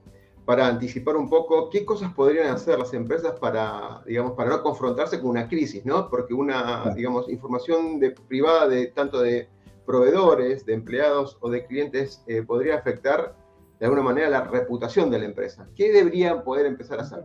para 0.46 0.68
anticipar 0.68 1.16
un 1.16 1.28
poco, 1.28 1.68
¿qué 1.70 1.84
cosas 1.84 2.14
podrían 2.14 2.46
hacer 2.54 2.78
las 2.78 2.94
empresas 2.94 3.36
para, 3.40 4.00
digamos, 4.06 4.32
para 4.32 4.50
no 4.50 4.62
confrontarse 4.62 5.20
con 5.20 5.30
una 5.30 5.48
crisis, 5.48 5.84
¿no? 5.84 6.08
Porque 6.08 6.34
una, 6.34 6.94
digamos, 6.94 7.28
información 7.28 7.98
de, 7.98 8.12
privada 8.12 8.68
de 8.68 8.86
tanto 8.86 9.20
de 9.20 9.48
proveedores, 9.84 10.64
de 10.64 10.74
empleados 10.74 11.36
o 11.40 11.50
de 11.50 11.66
clientes 11.66 12.22
eh, 12.28 12.42
podría 12.42 12.76
afectar 12.76 13.34
de 13.80 13.86
alguna 13.86 14.02
manera 14.02 14.30
la 14.30 14.44
reputación 14.44 15.10
de 15.10 15.18
la 15.18 15.24
empresa. 15.24 15.68
¿Qué 15.74 15.92
deberían 15.92 16.44
poder 16.44 16.66
empezar 16.66 17.00
a 17.00 17.02
hacer? 17.02 17.24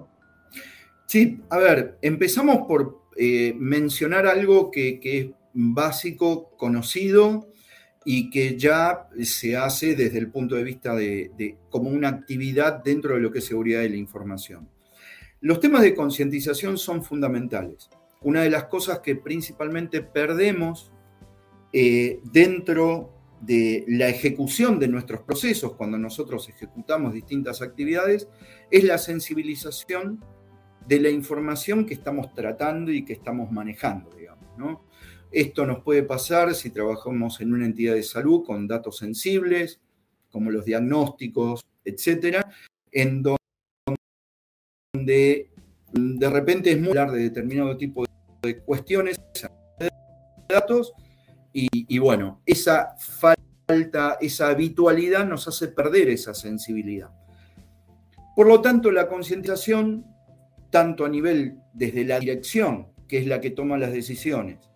Sí, 1.06 1.42
a 1.52 1.60
ver, 1.60 2.00
empezamos 2.02 2.68
por 2.68 3.02
eh, 3.18 3.54
mencionar 3.56 4.26
algo 4.26 4.72
que, 4.72 5.00
que 5.00 5.20
es 5.20 5.28
básico, 5.54 6.50
conocido, 6.58 7.52
y 8.04 8.30
que 8.30 8.58
ya 8.58 9.08
se 9.22 9.56
hace 9.56 9.96
desde 9.96 10.18
el 10.18 10.32
punto 10.32 10.56
de 10.56 10.64
vista 10.64 10.96
de, 10.96 11.58
como 11.70 11.90
una 11.90 12.10
actividad 12.10 12.84
dentro 12.84 13.16
de 13.16 13.22
lo 13.22 13.32
que 13.32 13.40
es 13.40 13.46
seguridad 13.46 13.82
de 13.82 13.90
la 13.90 13.98
información. 13.98 14.68
Los 15.40 15.60
temas 15.60 15.82
de 15.82 15.96
concientización 15.96 16.78
son 16.78 17.04
fundamentales. 17.04 17.90
Una 18.22 18.42
de 18.42 18.50
las 18.50 18.66
cosas 18.66 19.00
que 19.00 19.16
principalmente 19.16 20.02
perdemos 20.02 20.92
eh, 21.74 22.20
dentro 22.24 23.14
de 23.42 23.86
la 23.88 24.08
ejecución 24.08 24.78
de 24.80 24.88
nuestros 24.88 25.22
procesos, 25.22 25.74
cuando 25.74 25.98
nosotros 25.98 26.48
ejecutamos 26.50 27.14
distintas 27.14 27.62
actividades, 27.62 28.28
es 28.70 28.84
la 28.84 29.00
sensibilización 29.00 30.24
de 30.88 31.00
la 31.00 31.10
información 31.10 31.86
que 31.86 31.96
estamos 31.96 32.34
tratando 32.34 32.92
y 32.92 33.04
que 33.04 33.14
estamos 33.14 33.52
manejando, 33.52 34.12
digamos, 34.16 34.58
¿no? 34.58 34.84
Esto 35.32 35.66
nos 35.66 35.82
puede 35.82 36.04
pasar 36.04 36.54
si 36.54 36.72
trabajamos 36.72 37.40
en 37.40 37.54
una 37.54 37.66
entidad 37.66 37.94
de 37.94 38.04
salud 38.04 38.44
con 38.44 38.68
datos 38.68 38.98
sensibles, 38.98 39.80
como 40.30 40.52
los 40.52 40.66
diagnósticos, 40.66 41.66
etcétera, 41.86 42.52
en 42.92 43.24
donde 43.24 43.38
de 45.94 46.30
repente 46.30 46.72
es 46.72 46.80
muy 46.80 46.90
hablar 46.90 47.12
de 47.12 47.24
determinado 47.24 47.78
tipo 47.78 48.06
de 48.42 48.60
cuestiones 48.60 49.18
de 49.80 49.90
datos 50.50 50.94
y, 51.54 51.98
bueno, 52.00 52.42
esa 52.46 52.96
falta, 52.98 54.18
esa 54.22 54.50
habitualidad 54.50 55.26
nos 55.26 55.48
hace 55.48 55.70
perder 55.70 56.10
esa 56.10 56.34
sensibilidad. 56.34 57.10
Por 58.36 58.48
lo 58.48 58.62
tanto, 58.62 58.92
la 58.92 59.08
concientización, 59.08 60.06
tanto 60.70 61.06
a 61.06 61.10
nivel 61.10 61.58
desde 61.74 62.06
la 62.06 62.20
dirección, 62.20 62.88
que 63.08 63.18
es 63.18 63.28
la 63.28 63.42
que 63.42 63.52
toma 63.52 63.78
las 63.78 63.92
decisiones, 63.92 64.71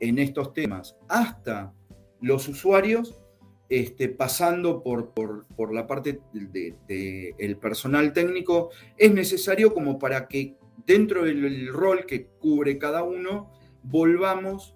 en 0.00 0.18
estos 0.18 0.52
temas 0.52 0.96
hasta 1.08 1.72
los 2.20 2.48
usuarios, 2.48 3.22
este, 3.68 4.08
pasando 4.08 4.82
por, 4.82 5.12
por, 5.12 5.74
la 5.74 5.86
parte 5.86 6.20
del 6.32 7.56
personal 7.60 8.12
técnico, 8.12 8.70
es 8.96 9.12
necesario 9.12 9.72
como 9.72 9.98
para 9.98 10.28
que 10.28 10.56
dentro 10.86 11.24
del 11.24 11.68
rol 11.72 12.06
que 12.06 12.26
cubre 12.26 12.78
cada 12.78 13.02
uno, 13.02 13.50
volvamos 13.82 14.74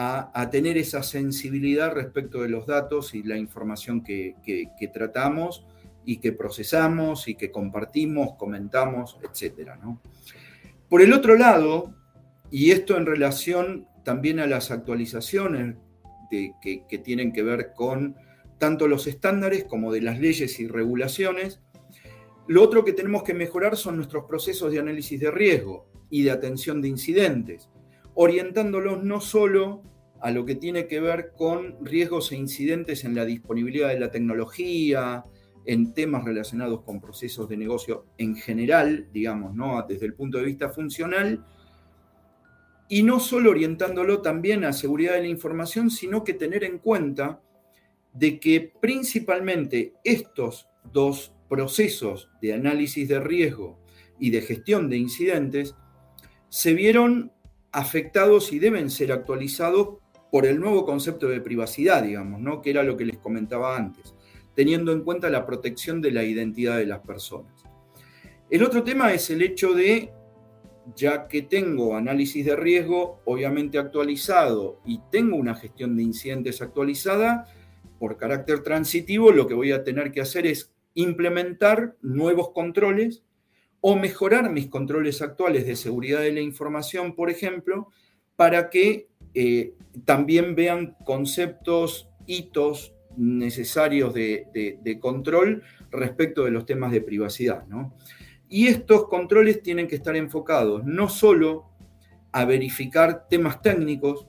a, 0.00 0.48
tener 0.50 0.78
esa 0.78 1.02
sensibilidad 1.02 1.92
respecto 1.92 2.42
de 2.42 2.48
los 2.48 2.66
datos 2.66 3.16
y 3.16 3.24
la 3.24 3.36
información 3.36 4.04
que, 4.04 4.36
tratamos 4.92 5.66
y 6.04 6.18
que 6.18 6.30
procesamos 6.30 7.26
y 7.26 7.34
que 7.34 7.50
compartimos, 7.50 8.34
comentamos, 8.36 9.18
etc. 9.24 9.72
Por 10.88 11.02
el 11.02 11.12
otro 11.12 11.36
lado, 11.36 11.94
y 12.48 12.70
esto 12.70 12.96
en 12.96 13.06
relación 13.06 13.88
también 14.08 14.40
a 14.40 14.46
las 14.46 14.70
actualizaciones 14.70 15.76
que, 16.30 17.00
tienen 17.04 17.30
que 17.30 17.42
ver 17.42 17.74
con 17.74 18.16
tanto 18.56 18.88
los 18.88 19.06
estándares 19.06 19.64
como 19.64 19.92
de 19.92 20.00
las 20.00 20.18
leyes 20.18 20.60
y 20.60 20.66
regulaciones. 20.66 21.60
Lo 22.46 22.62
otro 22.62 22.86
que 22.86 22.94
tenemos 22.94 23.22
que 23.22 23.34
mejorar 23.34 23.76
son 23.76 23.96
nuestros 23.96 24.24
procesos 24.24 24.72
de 24.72 24.78
análisis 24.78 25.20
de 25.20 25.30
riesgo 25.30 25.90
y 26.08 26.22
de 26.22 26.30
atención 26.30 26.80
de 26.80 26.88
incidentes, 26.88 27.68
orientándolos 28.14 29.04
no 29.04 29.20
solo 29.20 29.82
a 30.22 30.30
lo 30.30 30.46
que 30.46 30.54
tiene 30.54 30.86
que 30.86 31.00
ver 31.00 31.32
con 31.36 31.76
riesgos 31.84 32.32
e 32.32 32.36
incidentes 32.36 33.04
en 33.04 33.14
la 33.14 33.26
disponibilidad 33.26 33.88
de 33.88 34.00
la 34.00 34.10
tecnología, 34.10 35.26
en 35.66 35.92
temas 35.92 36.24
relacionados 36.24 36.80
con 36.80 36.98
procesos 36.98 37.46
de 37.46 37.58
negocio 37.58 38.06
en 38.16 38.36
general, 38.36 39.10
digamos, 39.12 39.54
¿no? 39.54 39.84
desde 39.86 40.06
el 40.06 40.14
punto 40.14 40.38
de 40.38 40.44
vista 40.44 40.70
funcional, 40.70 41.44
y 42.88 43.02
no 43.02 43.20
solo 43.20 43.50
orientándolo 43.50 44.22
también 44.22 44.64
a 44.64 44.72
seguridad 44.72 45.14
de 45.14 45.22
la 45.22 45.28
información, 45.28 45.90
sino 45.90 46.24
que 46.24 46.34
tener 46.34 46.64
en 46.64 46.78
cuenta 46.78 47.40
de 48.14 48.40
que 48.40 48.72
principalmente 48.80 49.92
estos 50.04 50.68
dos 50.92 51.32
procesos 51.48 52.30
de 52.40 52.54
análisis 52.54 53.08
de 53.08 53.20
riesgo 53.20 53.78
y 54.18 54.30
de 54.30 54.40
gestión 54.40 54.88
de 54.88 54.96
incidentes 54.96 55.74
se 56.48 56.74
vieron 56.74 57.32
afectados 57.72 58.52
y 58.52 58.58
deben 58.58 58.90
ser 58.90 59.12
actualizados 59.12 59.98
por 60.32 60.46
el 60.46 60.58
nuevo 60.58 60.84
concepto 60.84 61.28
de 61.28 61.40
privacidad, 61.40 62.02
digamos, 62.02 62.40
¿no? 62.40 62.60
que 62.60 62.70
era 62.70 62.82
lo 62.82 62.96
que 62.96 63.04
les 63.04 63.18
comentaba 63.18 63.76
antes, 63.76 64.14
teniendo 64.54 64.92
en 64.92 65.02
cuenta 65.02 65.30
la 65.30 65.46
protección 65.46 66.00
de 66.00 66.12
la 66.12 66.24
identidad 66.24 66.78
de 66.78 66.86
las 66.86 67.00
personas. 67.00 67.64
El 68.50 68.62
otro 68.62 68.82
tema 68.82 69.12
es 69.12 69.28
el 69.30 69.42
hecho 69.42 69.74
de 69.74 70.10
ya 70.94 71.28
que 71.28 71.42
tengo 71.42 71.96
análisis 71.96 72.44
de 72.44 72.56
riesgo 72.56 73.20
obviamente 73.24 73.78
actualizado 73.78 74.80
y 74.84 75.00
tengo 75.10 75.36
una 75.36 75.54
gestión 75.54 75.96
de 75.96 76.02
incidentes 76.02 76.62
actualizada, 76.62 77.46
por 77.98 78.16
carácter 78.16 78.62
transitivo 78.62 79.32
lo 79.32 79.46
que 79.46 79.54
voy 79.54 79.72
a 79.72 79.84
tener 79.84 80.12
que 80.12 80.20
hacer 80.20 80.46
es 80.46 80.72
implementar 80.94 81.96
nuevos 82.00 82.50
controles 82.52 83.22
o 83.80 83.96
mejorar 83.96 84.50
mis 84.50 84.68
controles 84.68 85.22
actuales 85.22 85.66
de 85.66 85.76
seguridad 85.76 86.20
de 86.20 86.32
la 86.32 86.40
información, 86.40 87.14
por 87.14 87.30
ejemplo, 87.30 87.88
para 88.36 88.70
que 88.70 89.08
eh, 89.34 89.74
también 90.04 90.54
vean 90.54 90.96
conceptos, 91.04 92.08
hitos 92.26 92.94
necesarios 93.16 94.14
de, 94.14 94.78
de, 94.80 95.00
control 95.00 95.62
respecto 95.90 96.44
de 96.44 96.50
los 96.50 96.66
temas 96.66 96.92
de 96.92 97.00
privacidad. 97.00 97.66
¿no? 97.66 97.94
Y 98.48 98.66
estos 98.66 99.08
controles 99.08 99.62
tienen 99.62 99.86
que 99.86 99.96
estar 99.96 100.16
enfocados 100.16 100.84
no 100.84 101.08
solo 101.08 101.66
a 102.32 102.44
verificar 102.44 103.28
temas 103.28 103.60
técnicos, 103.60 104.26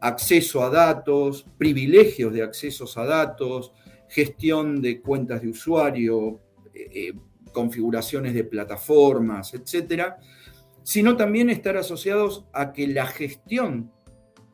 acceso 0.00 0.62
a 0.62 0.70
datos, 0.70 1.46
privilegios 1.58 2.32
de 2.32 2.42
accesos 2.42 2.96
a 2.96 3.04
datos, 3.04 3.72
gestión 4.08 4.80
de 4.80 5.00
cuentas 5.00 5.42
de 5.42 5.48
usuario, 5.48 6.40
eh, 6.74 6.90
eh, 6.92 7.12
configuraciones 7.52 8.34
de 8.34 8.44
plataformas, 8.44 9.54
etcétera, 9.54 10.18
sino 10.82 11.16
también 11.16 11.50
estar 11.50 11.76
asociados 11.76 12.44
a 12.52 12.72
que 12.72 12.86
la 12.86 13.06
gestión 13.06 13.90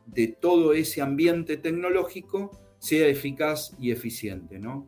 de 0.07 0.29
todo 0.29 0.73
ese 0.73 1.03
ambiente 1.03 1.57
tecnológico 1.57 2.51
sea 2.79 3.09
eficaz 3.09 3.75
y 3.79 3.91
eficiente. 3.91 4.59
¿no? 4.59 4.87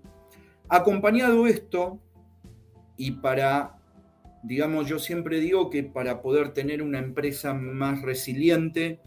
Acompañado 0.68 1.46
esto, 1.46 2.00
y 2.96 3.11
para 3.11 3.81
digamos, 4.42 4.88
yo 4.88 4.99
siempre 4.99 5.40
digo 5.40 5.70
que 5.70 5.82
para 5.82 6.20
poder 6.20 6.52
tener 6.52 6.82
una 6.82 6.99
empresa 6.99 7.54
más 7.54 8.02
resiliente 8.02 9.00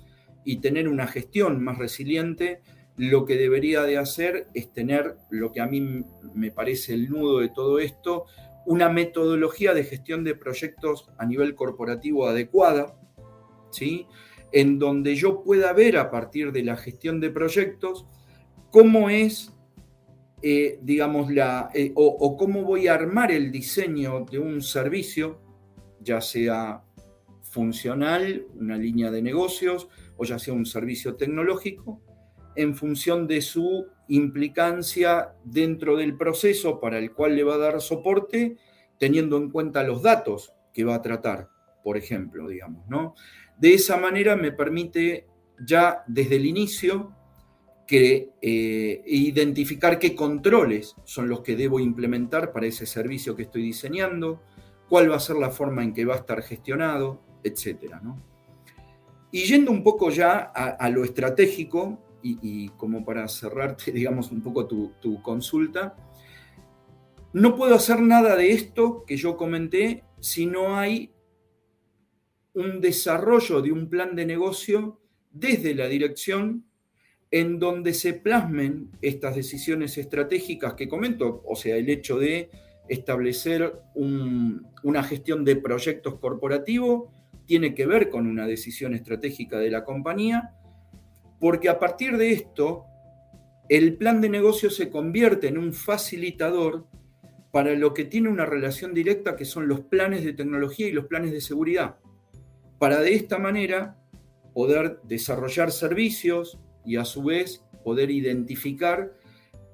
y 0.43 0.57
tener 0.57 0.87
una 0.87 1.07
gestión 1.07 1.63
más 1.63 1.77
resiliente, 1.77 2.61
lo 2.97 3.25
que 3.25 3.35
debería 3.35 3.83
de 3.83 3.97
hacer 3.97 4.47
es 4.53 4.71
tener 4.71 5.17
lo 5.29 5.51
que 5.51 5.61
a 5.61 5.67
mí 5.67 6.05
me 6.33 6.51
parece 6.51 6.93
el 6.93 7.09
nudo 7.09 7.39
de 7.39 7.49
todo 7.49 7.79
esto, 7.79 8.25
una 8.65 8.89
metodología 8.89 9.73
de 9.73 9.83
gestión 9.83 10.23
de 10.23 10.35
proyectos 10.35 11.09
a 11.17 11.25
nivel 11.25 11.55
corporativo 11.55 12.27
adecuada, 12.27 12.97
¿sí? 13.69 14.07
en 14.51 14.79
donde 14.79 15.15
yo 15.15 15.43
pueda 15.43 15.73
ver 15.73 15.97
a 15.97 16.09
partir 16.09 16.51
de 16.51 16.63
la 16.63 16.77
gestión 16.77 17.19
de 17.19 17.29
proyectos 17.29 18.07
cómo 18.71 19.09
es 19.09 19.54
eh, 20.47 20.79
eh, 20.83 21.91
o, 21.95 22.37
cómo 22.37 22.61
voy 22.61 22.87
a 22.87 22.93
armar 22.93 23.31
el 23.31 23.51
diseño 23.51 24.27
de 24.29 24.37
un 24.37 24.61
servicio, 24.61 25.41
ya 26.01 26.21
sea 26.21 26.83
funcional, 27.41 28.45
una 28.53 28.77
línea 28.77 29.09
de 29.09 29.23
negocios, 29.23 29.89
o 30.17 30.23
ya 30.23 30.37
sea 30.37 30.53
un 30.53 30.67
servicio 30.67 31.15
tecnológico, 31.15 31.99
en 32.55 32.75
función 32.75 33.25
de 33.25 33.41
su 33.41 33.87
implicancia 34.07 35.33
dentro 35.43 35.97
del 35.97 36.15
proceso 36.15 36.79
para 36.79 36.99
el 36.99 37.11
cual 37.11 37.35
le 37.35 37.43
va 37.43 37.55
a 37.55 37.57
dar 37.57 37.81
soporte, 37.81 38.55
teniendo 38.99 39.37
en 39.37 39.49
cuenta 39.49 39.81
los 39.81 40.03
datos 40.03 40.53
que 40.71 40.83
va 40.83 40.93
a 40.93 41.01
tratar, 41.01 41.49
por 41.83 41.97
ejemplo, 41.97 42.47
digamos, 42.47 42.87
¿no? 42.87 43.15
De 43.57 43.73
esa 43.73 43.97
manera 43.97 44.35
me 44.35 44.51
permite 44.51 45.25
ya 45.65 46.03
desde 46.05 46.35
el 46.35 46.45
inicio 46.45 47.14
que, 47.85 48.31
eh, 48.41 49.03
identificar 49.05 49.99
qué 49.99 50.15
controles 50.15 50.95
son 51.03 51.29
los 51.29 51.41
que 51.41 51.55
debo 51.55 51.79
implementar 51.79 52.51
para 52.51 52.65
ese 52.65 52.85
servicio 52.85 53.35
que 53.35 53.43
estoy 53.43 53.61
diseñando, 53.61 54.41
cuál 54.89 55.11
va 55.11 55.17
a 55.17 55.19
ser 55.19 55.35
la 55.35 55.51
forma 55.51 55.83
en 55.83 55.93
que 55.93 56.05
va 56.05 56.15
a 56.15 56.17
estar 56.17 56.41
gestionado, 56.41 57.21
etc. 57.43 57.95
Y 59.31 59.43
yendo 59.43 59.71
un 59.71 59.83
poco 59.83 60.09
ya 60.09 60.37
a, 60.39 60.89
lo 60.89 61.03
estratégico, 61.03 61.99
y, 62.27 62.69
como 62.69 63.05
para 63.05 63.27
cerrarte, 63.27 63.91
digamos, 63.91 64.31
un 64.31 64.41
poco 64.41 64.65
tu, 64.65 64.93
tu 64.99 65.21
consulta, 65.21 65.95
no 67.33 67.55
puedo 67.55 67.75
hacer 67.75 68.01
nada 68.01 68.35
de 68.35 68.51
esto 68.51 69.03
que 69.05 69.17
yo 69.17 69.35
comenté 69.35 70.03
si 70.19 70.45
no 70.47 70.77
hay 70.77 71.11
un 72.53 72.79
desarrollo 72.79 73.61
de 73.61 73.71
un 73.71 73.89
plan 73.89 74.15
de 74.15 74.25
negocio 74.25 75.01
desde 75.31 75.75
la 75.75 75.87
dirección 75.87 76.64
en 77.35 77.59
donde 77.59 77.93
se 77.93 78.13
plasmen 78.13 78.91
estas 79.01 79.35
decisiones 79.35 79.97
estratégicas 79.97 80.75
que 80.75 80.87
comento, 80.87 81.43
o 81.45 81.57
sea, 81.57 81.75
el 81.75 81.89
hecho 81.89 82.17
de 82.17 82.49
establecer 82.87 83.73
una 83.93 85.03
gestión 85.03 85.43
de 85.43 85.57
proyectos 85.57 86.17
corporativos 86.17 87.09
tiene 87.45 87.75
que 87.75 87.87
ver 87.87 88.09
con 88.09 88.25
una 88.25 88.47
decisión 88.47 88.93
estratégica 88.93 89.59
de 89.59 89.69
la 89.69 89.83
compañía, 89.83 90.53
porque 91.37 91.67
a 91.67 91.77
partir 91.77 92.15
de 92.15 92.31
esto, 92.31 92.85
el 93.67 93.97
plan 93.97 94.21
de 94.21 94.29
negocio 94.29 94.69
se 94.69 94.89
convierte 94.89 95.49
en 95.49 95.57
un 95.57 95.73
facilitador 95.73 96.87
para 97.51 97.75
lo 97.75 97.93
que 97.93 98.05
tiene 98.05 98.29
una 98.29 98.45
relación 98.45 98.93
directa, 98.93 99.35
que 99.35 99.43
son 99.43 99.67
los 99.67 99.81
planes 99.81 100.23
de 100.23 100.31
tecnología 100.31 100.87
y 100.87 100.93
los 100.93 101.07
planes 101.07 101.33
de 101.33 101.41
seguridad, 101.41 101.97
para 102.79 103.01
de 103.01 103.13
esta 103.13 103.39
manera 103.39 103.97
poder 104.53 105.01
desarrollar 105.03 105.73
servicios, 105.73 106.61
y 106.85 106.97
a 106.97 107.05
su 107.05 107.23
vez 107.23 107.63
poder 107.83 108.11
identificar 108.11 109.13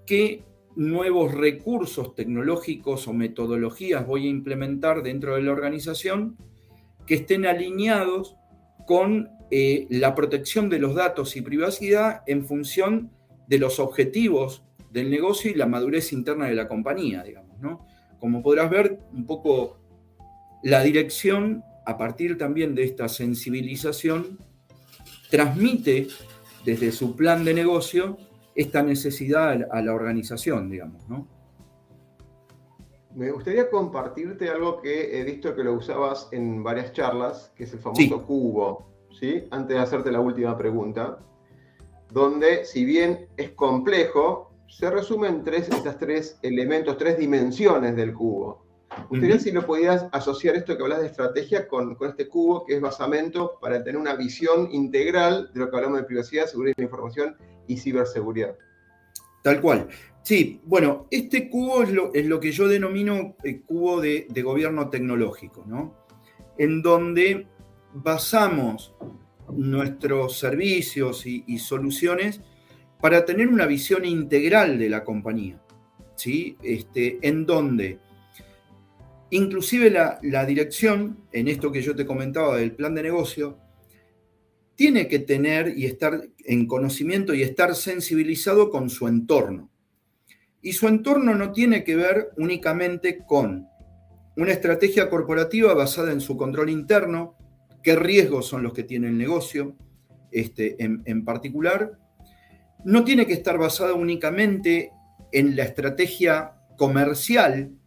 qué 0.06 0.44
nuevos 0.76 1.34
recursos 1.34 2.16
tecnológicos 2.16 3.08
o 3.08 3.14
metodologías 3.14 4.06
voy 4.06 4.28
a 4.28 4.30
implementar 4.30 5.04
dentro 5.04 5.36
de 5.36 5.44
la 5.44 5.52
organización 5.52 6.38
que 7.06 7.16
estén 7.16 7.46
alineados 7.46 8.36
con 8.86 9.30
eh, 9.50 9.88
la 9.90 10.16
protección 10.16 10.70
de 10.70 10.80
los 10.80 10.96
datos 10.96 11.36
y 11.36 11.42
privacidad 11.42 12.24
en 12.26 12.46
función 12.46 13.12
de 13.48 13.60
los 13.60 13.80
objetivos 13.80 14.64
del 14.92 15.10
negocio 15.10 15.52
y 15.52 15.56
la 15.56 15.66
madurez 15.66 16.14
interna 16.14 16.48
de 16.48 16.56
la 16.56 16.68
compañía, 16.68 17.24
digamos, 17.24 17.60
¿no? 17.60 17.86
Como 18.20 18.42
podrás 18.42 18.70
ver, 18.70 19.00
un 19.14 19.26
poco 19.26 19.78
la 20.64 20.84
dirección, 20.84 21.64
a 21.86 21.98
partir 21.98 22.38
también 22.38 22.76
de 22.76 22.84
esta 22.84 23.10
sensibilización, 23.10 24.38
transmite 25.30 26.08
desde 26.66 26.92
su 26.92 27.16
plan 27.16 27.44
de 27.44 27.54
negocio 27.54 28.18
esta 28.56 28.84
necesidad 28.84 29.68
a 29.72 29.82
la 29.82 29.94
organización, 29.94 30.70
digamos, 30.70 31.08
¿no? 31.08 31.28
Me 33.16 33.30
gustaría 33.32 33.70
compartirte 33.70 34.50
algo 34.50 34.82
que 34.82 35.20
he 35.20 35.24
visto 35.24 35.54
que 35.54 35.64
lo 35.64 35.74
usabas 35.74 36.30
en 36.32 36.64
varias 36.64 36.94
charlas, 36.94 37.52
que 37.56 37.66
es 37.66 37.74
el 37.74 37.80
famoso 37.80 38.26
cubo, 38.26 38.88
¿sí? 39.20 39.44
Antes 39.52 39.76
de 39.76 39.84
hacerte 39.84 40.12
la 40.12 40.22
última 40.22 40.58
pregunta, 40.58 41.20
donde 42.12 42.64
si 42.66 42.86
bien 42.86 43.28
es 43.36 43.52
complejo, 43.52 44.54
se 44.68 44.90
resumen 44.90 45.44
tres, 45.44 45.68
estas 45.70 45.98
tres 45.98 46.40
elementos, 46.42 46.98
tres 46.98 47.18
dimensiones 47.18 47.96
del 47.96 48.14
cubo. 48.14 48.66
Gustaría 49.10 49.40
si 49.40 49.52
lo 49.52 49.66
podías 49.66 50.06
asociar 50.12 50.56
esto 50.56 50.76
que 50.76 50.84
hablas 50.84 51.02
de 51.02 51.08
estrategia 51.08 51.68
con, 51.68 51.98
este 52.02 52.28
cubo 52.28 52.66
que 52.66 52.76
es 52.76 52.82
basamento 52.82 53.58
para 53.62 53.84
tener 53.84 54.00
una 54.00 54.16
visión 54.16 54.70
integral 54.72 55.50
de 55.54 55.60
lo 55.62 55.70
que 55.70 55.78
hablamos 55.78 56.00
de 56.00 56.06
privacidad, 56.06 56.46
seguridad 56.46 56.76
de 56.76 56.84
la 56.84 56.88
información 56.88 57.36
y 57.68 57.78
ciberseguridad. 57.78 58.56
Tal 59.44 59.62
cual. 59.62 59.88
Sí, 60.24 60.62
bueno, 60.66 61.08
este 61.10 61.50
cubo 61.50 61.84
es 61.84 61.92
lo, 61.92 62.14
es 62.14 62.26
lo 62.26 62.40
que 62.40 62.52
yo 62.52 62.68
denomino 62.68 63.36
el 63.44 63.62
cubo 63.62 64.02
de, 64.02 64.28
gobierno 64.44 64.90
tecnológico, 64.90 65.64
¿no? 65.66 65.96
En 66.58 66.82
donde 66.82 67.48
basamos 67.94 68.94
nuestros 69.52 70.38
servicios 70.38 71.26
y, 71.26 71.44
y, 71.48 71.58
soluciones 71.58 72.42
para 73.02 73.26
tener 73.26 73.48
una 73.48 73.66
visión 73.66 74.06
integral 74.06 74.78
de 74.78 74.90
la 74.90 75.04
compañía, 75.04 75.60
¿sí? 76.16 76.56
Este, 76.62 77.18
en 77.28 77.48
donde 77.48 78.00
Inclusive 79.34 79.90
la, 79.90 80.46
dirección, 80.46 81.26
en 81.32 81.48
esto 81.48 81.72
que 81.72 81.82
yo 81.82 81.96
te 81.96 82.06
comentaba 82.06 82.58
del 82.58 82.74
plan 82.74 82.94
de 82.94 83.04
negocio, 83.04 83.58
tiene 84.76 85.08
que 85.08 85.20
tener 85.20 85.78
y 85.78 85.86
estar 85.86 86.28
en 86.40 86.68
conocimiento 86.68 87.34
y 87.34 87.42
estar 87.42 87.74
sensibilizado 87.76 88.70
con 88.70 88.90
su 88.90 89.08
entorno. 89.08 89.72
Y 90.62 90.74
su 90.74 90.90
entorno 90.90 91.34
no 91.34 91.54
tiene 91.54 91.86
que 91.86 91.96
ver 91.96 92.32
únicamente 92.36 93.20
con 93.26 93.68
una 94.36 94.52
estrategia 94.52 95.10
corporativa 95.10 95.74
basada 95.74 96.12
en 96.12 96.20
su 96.20 96.36
control 96.36 96.70
interno, 96.70 97.38
qué 97.84 97.96
riesgos 97.96 98.48
son 98.48 98.64
los 98.64 98.74
que 98.74 98.84
tiene 98.84 99.08
el 99.08 99.18
negocio 99.18 99.78
este, 100.32 100.84
en, 100.84 101.04
en 101.06 101.24
particular. 101.24 101.98
No 102.84 103.06
tiene 103.06 103.26
que 103.26 103.34
estar 103.34 103.58
basada 103.58 103.94
únicamente 103.94 104.92
en 105.32 105.56
la 105.56 105.64
estrategia 105.64 106.56
comercial 106.78 107.78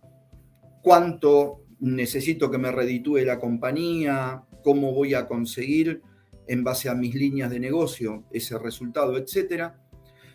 cuánto 0.85 1.63
necesito 1.81 2.51
que 2.51 2.59
me 2.59 2.71
reditúe 2.71 3.25
la 3.25 3.41
compañía, 3.41 4.45
cómo 4.63 4.93
voy 4.93 5.15
a 5.15 5.27
conseguir 5.27 6.03
en 6.47 6.63
base 6.63 6.91
a 6.91 6.95
mis 6.95 7.15
líneas 7.15 7.51
de 7.51 7.59
negocio 7.59 8.25
ese 8.31 8.59
resultado, 8.59 9.17
etcétera, 9.17 9.81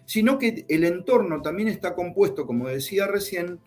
sino 0.05 0.39
que 0.39 0.65
el 0.67 0.83
entorno 0.85 1.43
también 1.43 1.67
está 1.67 1.93
compuesto, 1.93 2.47
como 2.47 2.67
decía 2.67 3.05
recién, 3.05 3.59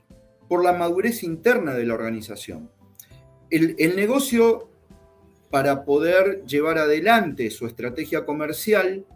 por 0.49 0.65
la 0.65 0.73
madurez 0.73 1.23
interna 1.23 1.73
de 1.73 1.87
la 1.87 1.95
organización. 1.95 2.69
El, 3.49 3.77
el 3.79 3.95
negocio, 3.95 4.69
para 5.51 5.85
poder 5.85 6.45
llevar 6.47 6.79
adelante 6.79 7.49
su 7.51 7.69
estrategia 7.69 8.27
comercial, 8.27 9.07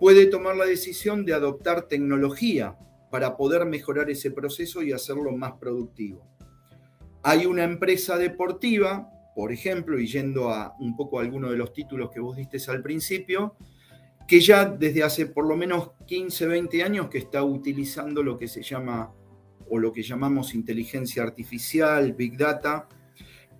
puede 0.00 0.26
tomar 0.26 0.56
la 0.56 0.64
decisión 0.64 1.26
de 1.26 1.34
adoptar 1.34 1.82
tecnología 1.88 2.74
para 3.12 3.36
poder 3.36 3.66
mejorar 3.66 4.08
ese 4.08 4.30
proceso 4.30 4.82
y 4.82 4.90
hacerlo 4.90 5.32
más 5.32 5.52
productivo. 5.60 6.26
Hay 7.22 7.44
una 7.44 7.62
empresa 7.62 8.16
deportiva, 8.16 9.06
por 9.36 9.52
ejemplo, 9.52 10.00
y 10.00 10.06
yendo 10.06 10.48
a 10.48 10.74
un 10.80 10.96
poco 10.96 11.18
a 11.18 11.22
alguno 11.22 11.50
de 11.50 11.58
los 11.58 11.74
títulos 11.74 12.10
que 12.10 12.20
vos 12.20 12.38
diste 12.38 12.58
al 12.70 12.82
principio, 12.82 13.54
que 14.26 14.40
ya 14.40 14.64
desde 14.64 15.02
hace 15.02 15.26
por 15.26 15.46
lo 15.46 15.56
menos 15.56 15.90
15, 16.06 16.46
20 16.46 16.82
años 16.82 17.10
que 17.10 17.18
está 17.18 17.44
utilizando 17.44 18.22
lo 18.22 18.38
que 18.38 18.48
se 18.48 18.62
llama 18.62 19.12
o 19.68 19.78
lo 19.78 19.92
que 19.92 20.02
llamamos 20.02 20.54
inteligencia 20.54 21.22
artificial, 21.22 22.14
big 22.14 22.38
data, 22.38 22.88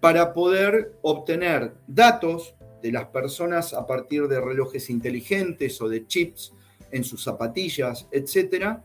para 0.01 0.33
poder 0.33 0.95
obtener 1.03 1.75
datos 1.87 2.55
de 2.83 2.91
las 2.91 3.09
personas 3.09 3.75
a 3.75 3.87
partir 3.87 4.29
de 4.29 4.41
relojes 4.41 4.89
inteligentes 4.89 5.79
o 5.83 5.91
de 5.91 6.07
chips 6.07 6.55
en 6.91 7.05
sus 7.05 7.23
zapatillas, 7.23 8.09
etcétera, 8.11 8.83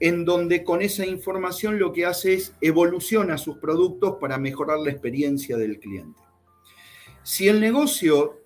en 0.00 0.24
donde 0.24 0.64
con 0.64 0.82
esa 0.82 1.04
información 1.04 1.78
lo 1.78 1.92
que 1.92 2.06
hace 2.06 2.34
es 2.34 2.54
evoluciona 2.60 3.38
sus 3.38 3.58
productos 3.58 4.16
para 4.20 4.38
mejorar 4.38 4.78
la 4.78 4.90
experiencia 4.90 5.56
del 5.56 5.78
cliente. 5.78 6.20
Si 7.22 7.48
el 7.48 7.60
negocio 7.60 8.40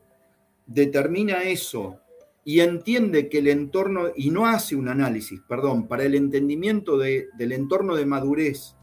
determina 0.67 1.43
eso 1.45 1.99
y 2.45 2.61
entiende 2.61 3.29
que 3.29 3.38
el 3.38 3.49
entorno, 3.49 4.11
y 4.17 4.31
no 4.31 4.47
hace 4.47 4.75
un 4.75 4.88
análisis, 4.88 5.41
perdón, 5.49 5.87
para 5.87 6.05
el 6.05 6.15
entendimiento 6.15 6.97
del 6.99 7.53
entorno 7.53 7.95
de 7.95 8.07
madurez, 8.07 8.75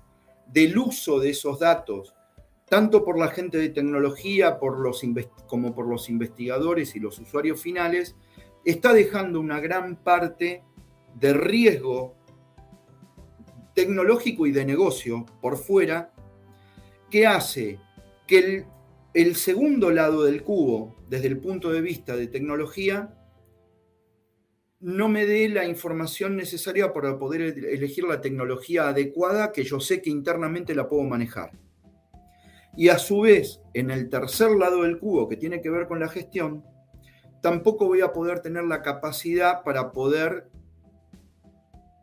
del 0.47 0.77
uso 0.77 1.19
de 1.19 1.32
esos 1.32 1.60
datos, 1.60 2.15
tanto 2.69 3.03
por 3.03 3.17
la 3.17 3.29
gente 3.29 3.58
de 3.58 3.69
tecnología 3.69 4.60
como 5.47 5.75
por 5.75 5.88
los 5.88 6.10
investigadores 6.10 6.95
y 6.95 6.99
los 6.99 7.19
usuarios 7.19 7.62
finales, 7.62 8.15
está 8.63 8.93
dejando 8.93 9.39
una 9.39 9.60
gran 9.60 9.95
parte 9.97 10.63
de 11.15 11.34
riesgo 11.34 12.15
tecnológico 13.79 14.45
y 14.45 14.51
de 14.51 14.65
negocio 14.65 15.25
por 15.39 15.55
fuera 15.55 16.11
que 17.09 17.25
hace 17.25 17.79
que 18.27 18.65
el, 19.13 19.35
segundo 19.37 19.89
lado 19.89 20.25
del 20.25 20.43
cubo, 20.43 20.97
desde 21.07 21.27
el 21.27 21.39
punto 21.39 21.71
de 21.71 21.79
vista 21.79 22.17
de 22.17 22.27
tecnología, 22.27 23.15
no 24.81 25.07
me 25.07 25.25
dé 25.25 25.47
la 25.47 25.63
información 25.63 26.35
necesaria 26.35 26.91
para 26.91 27.17
poder 27.17 27.41
elegir 27.41 28.03
la 28.03 28.19
tecnología 28.19 28.89
adecuada 28.89 29.53
que 29.53 29.63
yo 29.63 29.79
sé 29.79 30.01
que 30.01 30.09
internamente 30.09 30.75
la 30.75 30.89
puedo 30.89 31.03
manejar. 31.03 31.57
Y 32.75 32.89
a 32.89 32.97
su 32.97 33.21
vez, 33.21 33.61
en 33.73 33.91
el 33.91 34.09
tercer 34.09 34.51
lado 34.51 34.83
del 34.83 34.99
cubo, 34.99 35.29
que 35.29 35.37
tiene 35.37 35.61
que 35.61 35.69
ver 35.69 35.87
con 35.87 36.01
la 36.01 36.09
gestión, 36.09 36.65
tampoco 37.41 37.87
voy 37.87 38.01
a 38.01 38.11
poder 38.11 38.41
tener 38.41 38.65
la 38.65 38.81
capacidad 38.81 39.63
para 39.63 39.93
poder 39.93 40.49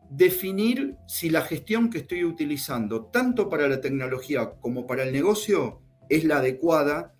definir 0.09 0.95
si 1.07 1.29
la 1.29 1.41
gestión 1.41 1.89
que 1.89 1.99
estoy 1.99 2.23
utilizando, 2.23 3.05
tanto 3.05 3.49
para 3.49 3.67
la 3.67 3.81
tecnología 3.81 4.51
como 4.61 4.87
para 4.87 5.03
el 5.03 5.11
negocio, 5.11 5.81
es 6.09 6.23
la 6.23 6.37
adecuada 6.37 7.13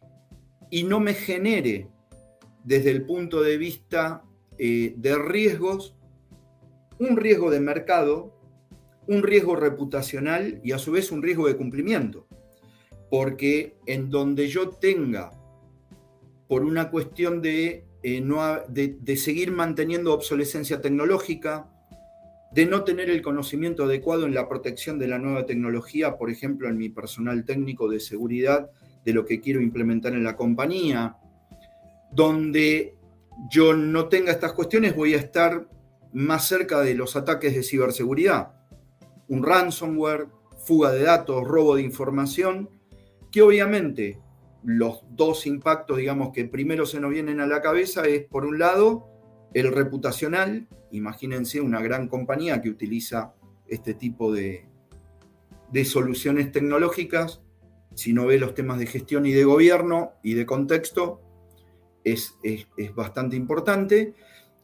y 0.70 0.84
no 0.84 1.00
me 1.00 1.14
genere 1.14 1.90
desde 2.64 2.92
el 2.92 3.06
punto 3.06 3.42
de 3.42 3.58
vista 3.58 4.24
eh, 4.58 4.94
de 4.98 5.18
riesgos, 5.18 5.96
un 7.00 7.18
riesgo 7.18 7.52
de 7.52 7.60
mercado, 7.60 8.34
un 9.08 9.24
riesgo 9.24 9.56
reputacional 9.56 10.60
y 10.64 10.72
a 10.72 10.78
su 10.78 10.92
vez 10.92 11.12
un 11.12 11.22
riesgo 11.22 11.48
de 11.48 11.56
cumplimiento. 11.56 12.28
Porque 13.10 13.78
en 13.86 14.10
donde 14.10 14.48
yo 14.48 14.70
tenga, 14.70 15.32
por 16.50 16.64
una 16.64 16.90
cuestión 16.92 17.42
de, 17.42 17.86
eh, 18.04 18.20
no, 18.20 18.42
de 18.68 19.18
seguir 19.18 19.52
manteniendo 19.52 20.14
obsolescencia 20.14 20.82
tecnológica, 20.82 21.70
de 22.52 22.66
no 22.66 22.84
tener 22.84 23.10
el 23.10 23.22
conocimiento 23.22 23.84
adecuado 23.84 24.26
en 24.26 24.34
la 24.34 24.48
protección 24.48 24.98
de 25.00 25.08
la 25.08 25.20
nueva 25.20 25.46
tecnología, 25.46 26.18
por 26.18 26.30
ejemplo, 26.30 26.70
en 26.70 26.78
mi 26.78 26.90
personal 26.90 27.46
técnico 27.46 27.90
de 27.90 28.00
seguridad, 28.00 28.70
de 29.04 29.14
lo 29.14 29.26
que 29.26 29.40
quiero 29.40 29.62
implementar 29.62 30.14
en 30.14 30.24
la 30.24 30.36
compañía, 30.36 31.18
donde 32.12 32.96
yo 33.50 33.74
no 33.74 34.08
tenga 34.08 34.32
estas 34.32 34.54
cuestiones, 34.54 34.96
voy 34.96 35.14
a 35.14 35.18
estar 35.18 35.68
más 36.14 36.48
cerca 36.48 36.82
de 36.82 36.96
los 36.96 37.16
ataques 37.16 37.54
de 37.54 37.64
ciberseguridad. 37.64 38.54
Un 39.28 39.44
ransomware, 39.44 40.28
fuga 40.66 40.92
de 40.92 41.04
datos, 41.04 41.44
robo 41.46 41.76
de 41.76 41.84
información, 41.84 42.70
que 43.32 43.42
obviamente 43.42 44.20
los 44.64 45.04
dos 45.12 45.46
impactos, 45.46 45.98
digamos, 45.98 46.32
que 46.34 46.46
primero 46.46 46.86
se 46.86 47.00
nos 47.00 47.12
vienen 47.12 47.40
a 47.40 47.48
la 47.48 47.62
cabeza 47.62 48.06
es, 48.06 48.26
por 48.26 48.46
un 48.46 48.60
lado, 48.60 49.08
el 49.54 49.72
reputacional, 49.72 50.68
imagínense 50.92 51.62
una 51.62 51.82
gran 51.82 52.08
compañía 52.08 52.62
que 52.62 52.70
utiliza 52.70 53.34
este 53.68 53.94
tipo 53.94 54.34
de, 54.34 54.66
soluciones 55.86 56.52
tecnológicas, 56.52 57.42
si 57.94 58.14
no 58.14 58.26
ve 58.26 58.38
los 58.38 58.54
temas 58.54 58.80
de 58.80 58.88
gestión 58.88 59.26
y 59.26 59.32
de 59.32 59.44
gobierno 59.44 60.14
y 60.24 60.34
de 60.34 60.46
contexto, 60.46 61.22
es, 62.04 62.38
bastante 62.96 63.36
importante. 63.36 64.14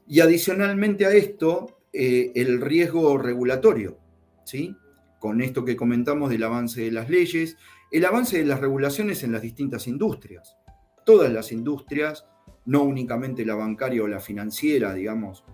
Y 0.07 0.19
adicionalmente 0.19 1.05
a 1.05 1.12
esto, 1.12 1.79
eh, 1.91 2.31
el 2.36 2.62
riesgo 2.62 3.17
regulatorio, 3.17 3.97
¿sí? 4.45 4.75
con 5.19 5.41
esto 5.41 5.63
que 5.63 5.77
comentamos 5.77 6.29
del 6.29 6.43
avance 6.43 6.81
de 6.81 6.91
las 6.91 7.09
leyes, 7.09 7.57
el 7.91 8.05
avance 8.05 8.38
de 8.38 8.45
las 8.45 8.59
regulaciones 8.59 9.23
en 9.23 9.31
las 9.31 9.41
distintas 9.41 9.88
industrias. 9.88 10.57
Todas 11.05 11.31
las 11.31 11.51
industrias, 11.51 12.25
no 12.65 12.83
únicamente 12.83 13.45
la 13.45 13.55
bancaria 13.55 14.03
o 14.03 14.07
la 14.07 14.19
financiera, 14.19 14.93
digamos, 14.93 15.45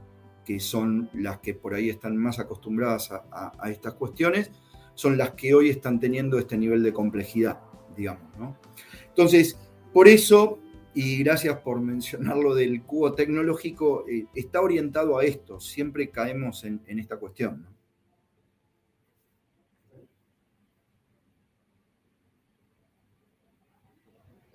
que 0.50 0.60
son 0.60 1.12
las 1.14 1.42
que 1.42 1.54
por 1.54 1.76
ahí 1.76 1.92
están 1.92 2.18
más 2.18 2.40
acostumbradas 2.40 3.12
a, 3.12 3.70
estas 3.70 3.94
cuestiones, 3.94 4.50
son 4.96 5.16
las 5.16 5.36
que 5.36 5.54
hoy 5.54 5.70
están 5.70 6.00
teniendo 6.00 6.40
este 6.40 6.58
nivel 6.58 6.82
de 6.82 6.92
complejidad, 6.92 7.60
digamos. 7.96 8.36
¿no? 8.40 8.58
Entonces, 9.10 9.60
por 9.94 10.08
eso 10.08 10.58
y 10.96 11.24
gracias 11.24 11.60
por 11.60 11.80
mencionar 11.82 12.38
lo 12.38 12.56
del 12.56 12.82
cubo 12.82 13.14
tecnológico, 13.14 14.06
eh, 14.10 14.26
está 14.34 14.60
orientado 14.60 15.20
a 15.20 15.24
esto, 15.24 15.60
siempre 15.60 16.10
caemos 16.10 16.64
en, 16.64 16.82
esta 16.88 17.18
cuestión. 17.18 17.68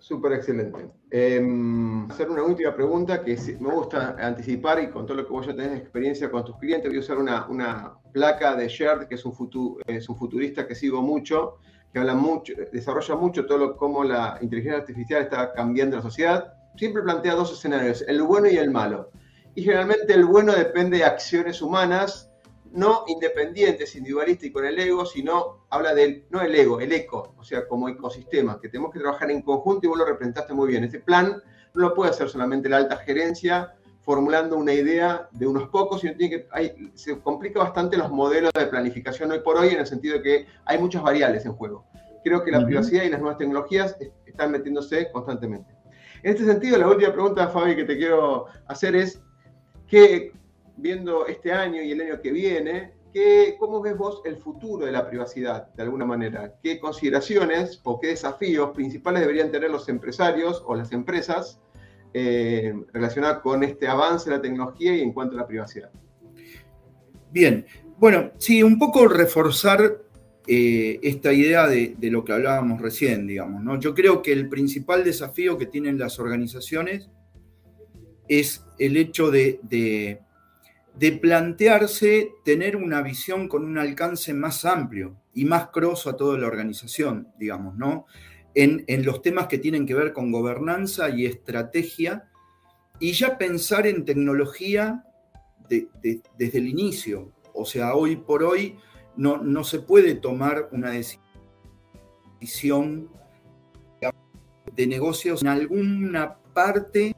Súper 0.05 0.35
excelente. 0.35 0.91
Em, 1.11 2.05
hacer 2.11 2.29
una 2.29 2.43
última 2.43 2.75
pregunta 2.75 3.25
que 3.25 3.39
me 3.59 3.71
gusta 3.71 4.15
anticipar 4.19 4.83
y 4.83 4.91
con 4.91 5.07
todo 5.07 5.17
lo 5.17 5.27
que 5.27 5.33
vos 5.33 5.47
ya 5.47 5.57
tenés 5.57 5.81
experiencia 5.81 6.31
con 6.31 6.45
tus 6.45 6.59
clientes, 6.59 6.91
voy 6.91 6.99
a 6.99 7.01
usar 7.01 7.17
una, 7.17 7.95
placa 8.13 8.55
de 8.55 8.69
Sherd, 8.69 9.09
que 9.09 9.15
es 9.15 9.25
un, 9.25 9.35
es 9.87 10.07
un 10.11 10.17
futurista 10.19 10.67
que 10.67 10.75
sigo 10.75 11.01
mucho, 11.01 11.57
que 11.91 12.01
habla 12.01 12.15
mucho, 12.15 12.53
desarrolla 12.71 13.17
mucho 13.17 13.47
todo 13.47 13.57
lo, 13.57 13.77
cómo 13.79 14.05
la 14.05 14.37
inteligencia 14.43 14.81
artificial 14.81 15.23
está 15.23 15.55
cambiando 15.55 15.97
la 15.97 16.03
sociedad, 16.03 16.53
siempre 16.77 17.03
plantea 17.03 17.33
dos 17.33 17.55
escenarios, 17.55 18.05
el 18.07 18.21
bueno 18.25 18.47
y 18.49 18.59
el 18.59 18.71
malo. 18.71 19.09
Y 19.55 19.63
generalmente 19.63 20.13
el 20.13 20.27
bueno 20.27 20.53
depende 20.53 20.99
de 20.99 21.05
acciones 21.05 21.63
humanas, 21.63 22.31
no 22.75 23.05
independientes, 23.07 23.95
individualistas 23.95 24.47
y 24.47 24.53
con 24.53 24.65
el 24.65 24.79
ego, 24.79 25.07
sino 25.07 25.67
habla 25.71 25.95
del, 25.95 26.27
no 26.31 26.43
el 26.43 26.55
ego, 26.55 26.81
el 26.81 26.93
eco, 26.93 27.35
o 27.39 27.45
sea, 27.45 27.67
como 27.69 27.89
ecosistema, 27.89 28.61
que 28.61 28.69
tenemos 28.69 28.93
que 28.93 28.99
trabajar 28.99 29.31
en 29.31 29.43
conjunto 29.43 29.87
y 29.87 29.89
vos 29.89 29.99
lo 29.99 30.05
representaste 30.05 30.53
muy 30.53 30.69
bien. 30.69 30.85
Este 30.85 30.99
plan 30.99 31.41
no 31.75 31.81
lo 31.81 31.95
puede 31.95 32.11
hacer 32.11 32.29
solamente 32.29 32.69
la 32.69 32.79
alta 32.79 32.97
gerencia 32.97 33.75
formulando 34.01 34.57
una 34.57 34.73
idea 34.73 35.29
de 35.33 35.47
unos 35.47 35.69
pocos, 35.69 36.01
sino 36.01 36.15
tiene 36.17 36.37
que, 36.37 36.49
hay, 36.51 36.91
se 36.95 37.19
complica 37.21 37.61
bastante 37.61 37.97
los 37.97 38.11
modelos 38.11 38.51
de 38.53 38.67
planificación 38.67 39.31
hoy 39.31 39.39
por 39.39 39.57
hoy 39.57 39.69
en 39.69 39.81
el 39.81 39.87
sentido 39.87 40.17
de 40.17 40.23
que 40.23 40.47
hay 40.65 40.79
muchas 40.79 41.03
variables 41.03 41.47
en 41.47 41.53
juego. 41.55 41.87
Creo 42.23 42.43
que 42.43 42.51
la 42.51 42.65
privacidad 42.65 43.05
y 43.05 43.09
las 43.09 43.21
nuevas 43.21 43.39
tecnologías 43.39 43.97
están 44.27 44.51
metiéndose 44.51 45.11
constantemente. 45.13 45.75
En 46.23 46.33
este 46.33 46.45
sentido, 46.45 46.77
la 46.77 46.89
última 46.89 47.13
pregunta, 47.13 47.49
Fabi, 47.49 47.77
que 47.77 47.85
te 47.85 47.97
quiero 47.97 48.47
hacer 48.67 48.97
es, 48.97 49.21
que 49.87 50.33
viendo 50.77 51.27
este 51.27 51.53
año 51.53 51.83
y 51.83 51.93
el 51.93 52.01
año 52.01 52.21
que 52.21 52.33
viene, 52.33 52.93
¿qué, 53.13 53.57
¿cómo 53.59 53.81
ves 53.81 53.97
vos 53.97 54.23
el 54.25 54.37
futuro 54.37 54.87
de 54.87 54.93
la 54.93 55.09
privacidad, 55.09 55.69
de 55.75 55.83
alguna 55.83 56.05
manera? 56.05 56.55
¿Qué 56.63 56.81
consideraciones 56.81 57.81
o 57.85 58.01
qué 58.01 58.09
desafíos 58.09 58.71
principales 58.75 59.21
deberían 59.21 59.51
tener 59.51 59.71
los 59.71 59.89
empresarios 59.89 60.63
o 60.67 60.75
las 60.75 60.93
empresas 60.93 61.61
eh, 62.17 62.73
relacionada 62.93 63.43
con 63.43 63.65
este 63.65 63.89
avance 63.89 64.31
de 64.31 64.37
la 64.37 64.43
tecnología 64.43 64.97
y 64.97 65.01
en 65.01 65.13
cuanto 65.13 65.35
a 65.35 65.41
la 65.41 65.49
privacidad. 65.49 65.91
Bien, 67.33 67.67
bueno, 67.99 68.31
sí, 68.39 68.63
un 68.63 68.79
poco 68.79 69.09
reforzar 69.09 70.01
eh, 70.47 71.01
esta 71.03 71.33
idea 71.33 71.67
de, 71.67 71.97
lo 72.03 72.25
que 72.25 72.33
hablábamos 72.33 72.81
recién, 72.81 73.27
digamos, 73.27 73.65
¿no? 73.65 73.81
Yo 73.81 73.95
creo 73.95 74.23
que 74.23 74.31
el 74.31 74.49
principal 74.49 75.03
desafío 75.03 75.59
que 75.59 75.67
tienen 75.67 75.99
las 75.99 76.21
organizaciones 76.21 77.11
es 78.29 78.65
el 78.79 78.97
hecho 78.97 79.33
de, 79.33 79.59
de, 79.65 80.21
plantearse 81.21 82.33
tener 82.45 82.77
una 82.77 83.03
visión 83.03 83.49
con 83.49 83.65
un 83.65 83.79
alcance 83.79 84.33
más 84.33 84.65
amplio 84.65 85.17
y 85.35 85.45
más 85.45 85.69
cross 85.69 86.07
a 86.07 86.17
toda 86.17 86.39
la 86.39 86.47
organización, 86.47 87.29
digamos, 87.39 87.77
¿no? 87.77 88.07
en, 88.55 89.05
los 89.05 89.23
temas 89.23 89.49
que 89.49 89.59
tienen 89.59 89.87
que 89.87 89.95
ver 89.95 90.13
con 90.13 90.31
gobernanza 90.31 91.11
y 91.11 91.27
estrategia, 91.27 92.29
y 93.01 93.13
ya 93.13 93.37
pensar 93.39 93.87
en 93.87 94.05
tecnología 94.05 95.05
desde 95.69 96.59
el 96.59 96.69
inicio. 96.69 97.33
O 97.53 97.65
sea, 97.65 97.95
hoy 97.95 98.17
por 98.17 98.45
hoy 98.45 98.77
no, 99.17 99.39
no 99.39 99.65
se 99.65 99.81
puede 99.81 100.15
tomar 100.15 100.69
una 100.71 100.91
decisión 102.41 103.11
de 104.75 104.87
negocios 104.87 105.43
en 105.43 105.49
alguna 105.49 106.39
parte 106.55 106.99
de 106.99 107.14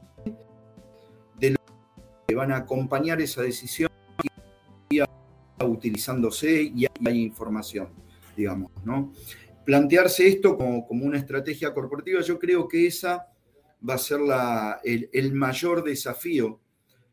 que 2.27 2.35
van 2.35 2.51
a 2.51 2.57
acompañar 2.57 3.21
esa 3.21 3.41
decisión 3.41 3.89
utilizándose 5.59 6.61
y 6.63 6.85
hay 6.85 7.23
información, 7.23 7.89
digamos, 8.35 8.71
¿no? 8.83 9.11
plantearse 9.67 10.25
esto 10.25 10.57
como, 10.57 10.87
una 10.89 11.17
estrategia 11.17 11.73
corporativa, 11.73 12.21
yo 12.21 12.39
creo 12.39 12.69
que 12.69 12.87
esa 12.87 13.27
va 13.87 13.95
a 13.95 13.97
ser 13.97 14.21
el, 14.85 15.33
mayor 15.33 15.83
desafío, 15.83 16.61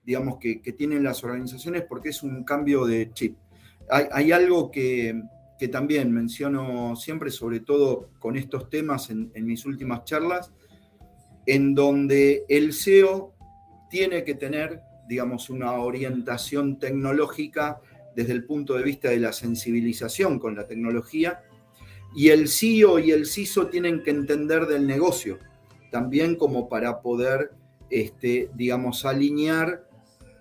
digamos, 0.05 0.39
que, 0.39 0.61
tienen 0.79 1.03
las 1.03 1.25
organizaciones 1.25 1.83
porque 1.89 2.11
es 2.11 2.23
un 2.23 2.45
cambio 2.45 2.87
de 2.87 3.11
chip. 3.13 3.37
Hay, 3.91 4.31
algo 4.31 4.71
que, 4.71 5.21
también 5.73 6.13
menciono 6.13 6.95
siempre, 6.95 7.33
sobre 7.33 7.59
todo 7.59 8.11
con 8.21 8.37
estos 8.37 8.71
temas 8.71 9.11
en, 9.11 9.33
en 9.35 9.47
mis 9.47 9.67
últimas 9.67 10.05
charlas, 10.05 10.53
en 11.47 11.75
donde 11.75 12.45
el 12.49 12.73
SEO 12.73 13.35
tiene 13.91 14.23
que 14.23 14.35
tener, 14.35 14.81
digamos, 15.09 15.51
una 15.51 15.73
orientación 15.73 16.79
tecnológica 16.79 17.81
desde 18.15 18.33
el 18.33 18.45
punto 18.45 18.75
de 18.75 18.83
vista 18.83 19.09
de 19.09 19.19
la 19.19 19.33
sensibilización 19.33 20.39
con 20.39 20.55
la 20.55 20.67
tecnología 20.67 21.43
y 22.15 22.29
el 22.29 22.49
CEO 22.49 22.99
y 22.99 23.11
el 23.11 23.27
CISO 23.27 23.67
tienen 23.67 24.03
que 24.03 24.11
entender 24.11 24.67
del 24.67 24.87
negocio, 24.87 25.39
también 25.91 26.37
como 26.37 26.69
para 26.69 27.01
poder, 27.03 27.51
este, 27.91 28.51
digamos, 28.55 29.05
alinear 29.05 29.89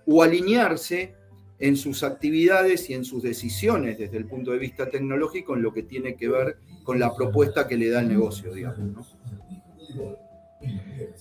o 0.06 0.22
alinearse 0.22 1.14
en 1.58 1.76
sus 1.76 2.02
actividades 2.02 2.90
y 2.90 2.94
en 2.94 3.04
sus 3.04 3.22
decisiones 3.22 3.98
desde 3.98 4.16
el 4.18 4.26
punto 4.26 4.52
de 4.52 4.58
vista 4.58 4.88
tecnológico 4.88 5.54
en 5.54 5.62
lo 5.62 5.72
que 5.72 5.82
tiene 5.82 6.14
que 6.14 6.28
ver 6.28 6.58
con 6.84 6.98
la 6.98 7.14
propuesta 7.14 7.66
que 7.66 7.76
le 7.76 7.90
da 7.90 8.00
el 8.00 8.08
negocio, 8.08 8.52
digamos. 8.52 9.16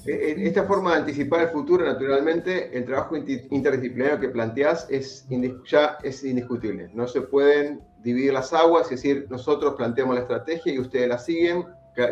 En 0.05 0.45
esta 0.45 0.63
forma 0.63 0.91
de 0.91 0.97
anticipar 0.99 1.41
el 1.41 1.49
futuro, 1.49 1.85
naturalmente, 1.85 2.75
el 2.77 2.85
trabajo 2.85 3.15
interdisciplinario 3.15 4.19
que 4.19 4.29
planteás 4.29 4.87
es, 4.89 5.25
ya 5.65 5.97
es 6.03 6.23
indiscutible. 6.23 6.89
No 6.93 7.07
se 7.07 7.21
pueden 7.21 7.81
dividir 8.03 8.33
las 8.33 8.51
aguas, 8.53 8.83
es 8.91 9.01
decir, 9.01 9.27
nosotros 9.29 9.75
planteamos 9.75 10.15
la 10.15 10.21
estrategia 10.21 10.73
y 10.73 10.79
ustedes 10.79 11.07
la 11.07 11.17
siguen 11.17 11.65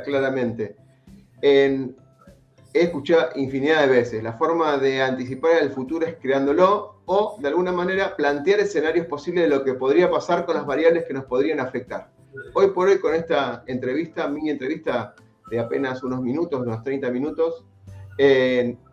claramente. 0.05 0.75
En 1.41 1.95
he 2.73 2.83
escuchado 2.83 3.29
infinidad 3.35 3.81
de 3.81 3.87
veces. 3.87 4.23
La 4.23 4.33
forma 4.33 4.77
de 4.77 5.01
anticipar 5.01 5.61
el 5.61 5.71
futuro 5.71 6.05
es 6.05 6.15
creándolo 6.21 7.01
o, 7.05 7.37
de 7.39 7.49
alguna 7.49 7.71
manera, 7.71 8.15
plantear 8.15 8.59
escenarios 8.59 9.07
posibles 9.07 9.43
de 9.43 9.49
lo 9.49 9.63
que 9.63 9.73
podría 9.73 10.09
pasar 10.09 10.45
con 10.45 10.55
las 10.55 10.65
variables 10.65 11.05
que 11.05 11.13
nos 11.13 11.25
podrían 11.25 11.59
afectar. 11.59 12.09
Hoy 12.53 12.67
por 12.67 12.87
hoy, 12.87 12.99
con 12.99 13.13
esta 13.13 13.63
entrevista, 13.67 14.27
mini 14.27 14.51
entrevista 14.51 15.15
de 15.51 15.59
apenas 15.59 16.01
unos 16.01 16.21
minutos, 16.21 16.59
unos 16.59 16.81
30 16.81 17.11
minutos, 17.11 17.65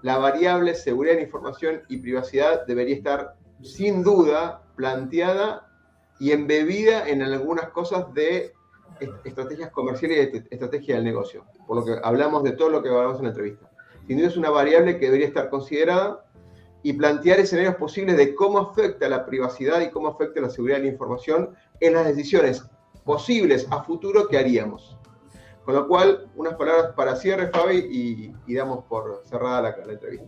la 0.02 0.18
variable 0.18 0.74
seguridad 0.74 1.16
de 1.16 1.22
información 1.22 1.82
y 1.88 1.98
privacidad 1.98 2.66
debería 2.66 2.96
estar 2.96 3.34
sin 3.62 4.02
duda 4.02 4.62
planteada 4.76 5.70
y 6.18 6.32
embebida 6.32 7.08
en 7.08 7.22
algunas 7.22 7.68
cosas 7.70 8.12
de 8.14 8.52
estrategias 9.24 9.70
comerciales 9.70 10.30
y 10.32 10.54
estrategia 10.54 10.96
del 10.96 11.04
negocio, 11.04 11.44
por 11.66 11.76
lo 11.76 11.84
que 11.84 12.00
hablamos 12.02 12.42
de 12.42 12.52
todo 12.52 12.70
lo 12.70 12.82
que 12.82 12.88
hablamos 12.88 13.18
en 13.18 13.24
la 13.24 13.30
entrevista. 13.30 13.70
Sin 14.06 14.16
duda 14.16 14.28
es 14.28 14.36
una 14.36 14.50
variable 14.50 14.98
que 14.98 15.06
debería 15.06 15.28
estar 15.28 15.48
considerada 15.50 16.24
y 16.82 16.92
plantear 16.94 17.38
escenarios 17.38 17.76
posibles 17.76 18.16
de 18.16 18.34
cómo 18.34 18.58
afecta 18.58 19.08
la 19.08 19.26
privacidad 19.26 19.80
y 19.80 19.90
cómo 19.90 20.08
afecta 20.08 20.40
la 20.40 20.50
seguridad 20.50 20.78
de 20.78 20.84
la 20.84 20.92
información 20.92 21.54
en 21.80 21.94
las 21.94 22.06
decisiones 22.06 22.64
posibles 23.04 23.66
a 23.70 23.82
futuro 23.84 24.26
que 24.28 24.38
haríamos. 24.38 24.97
Con 25.68 25.74
lo 25.74 25.86
cual, 25.86 26.30
unas 26.34 26.54
palabras 26.54 26.94
para 26.96 27.14
cierre, 27.14 27.48
Fabi, 27.48 28.32
y, 28.46 28.54
damos 28.54 28.86
por 28.86 29.20
cerrada 29.26 29.60
la, 29.60 29.92
entrevista. 29.92 30.24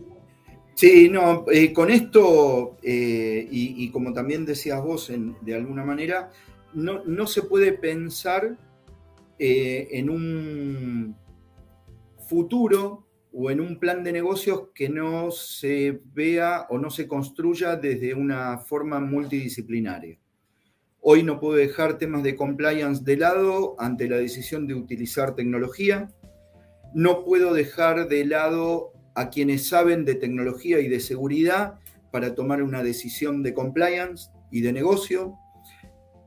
Sí, 0.75 1.09
no, 1.09 1.45
eh, 1.51 1.73
con 1.73 1.89
esto, 1.89 2.77
eh, 2.83 3.47
y, 3.49 3.89
como 3.89 4.13
también 4.13 4.45
decías 4.45 4.83
vos 4.83 5.11
de 5.41 5.55
alguna 5.55 5.83
manera, 5.83 6.29
no, 6.75 7.03
no, 7.05 7.25
se 7.25 7.41
puede 7.41 7.73
pensar 7.73 8.55
eh, 9.39 9.87
en 9.93 10.11
un 10.11 11.15
futuro 12.29 13.07
o 13.33 13.49
en 13.49 13.61
un 13.61 13.79
plan 13.79 14.03
de 14.03 14.11
negocios 14.11 14.67
que 14.75 14.89
no 14.89 15.31
se 15.31 16.01
vea 16.13 16.67
o 16.69 16.77
no 16.77 16.91
se 16.91 17.07
construya 17.07 17.77
desde 17.77 18.13
una 18.13 18.59
forma 18.59 18.99
multidisciplinaria. 18.99 20.20
Hoy 21.03 21.23
no 21.23 21.39
puedo 21.39 21.55
dejar 21.55 21.97
temas 21.97 22.21
de 22.21 22.35
compliance 22.35 23.03
de 23.03 23.17
lado 23.17 23.75
ante 23.79 24.07
la 24.07 24.17
decisión 24.17 24.67
de 24.67 24.75
utilizar 24.75 25.33
tecnología. 25.33 26.11
No 26.93 27.25
puedo 27.25 27.55
dejar 27.55 28.07
de 28.07 28.23
lado 28.23 28.93
a 29.15 29.31
quienes 29.31 29.67
saben 29.67 30.05
de 30.05 30.13
tecnología 30.13 30.79
y 30.79 30.87
de 30.87 30.99
seguridad 30.99 31.79
para 32.11 32.35
tomar 32.35 32.61
una 32.61 32.83
decisión 32.83 33.41
de 33.41 33.55
compliance 33.55 34.29
y 34.51 34.61
de 34.61 34.73
negocio 34.73 35.33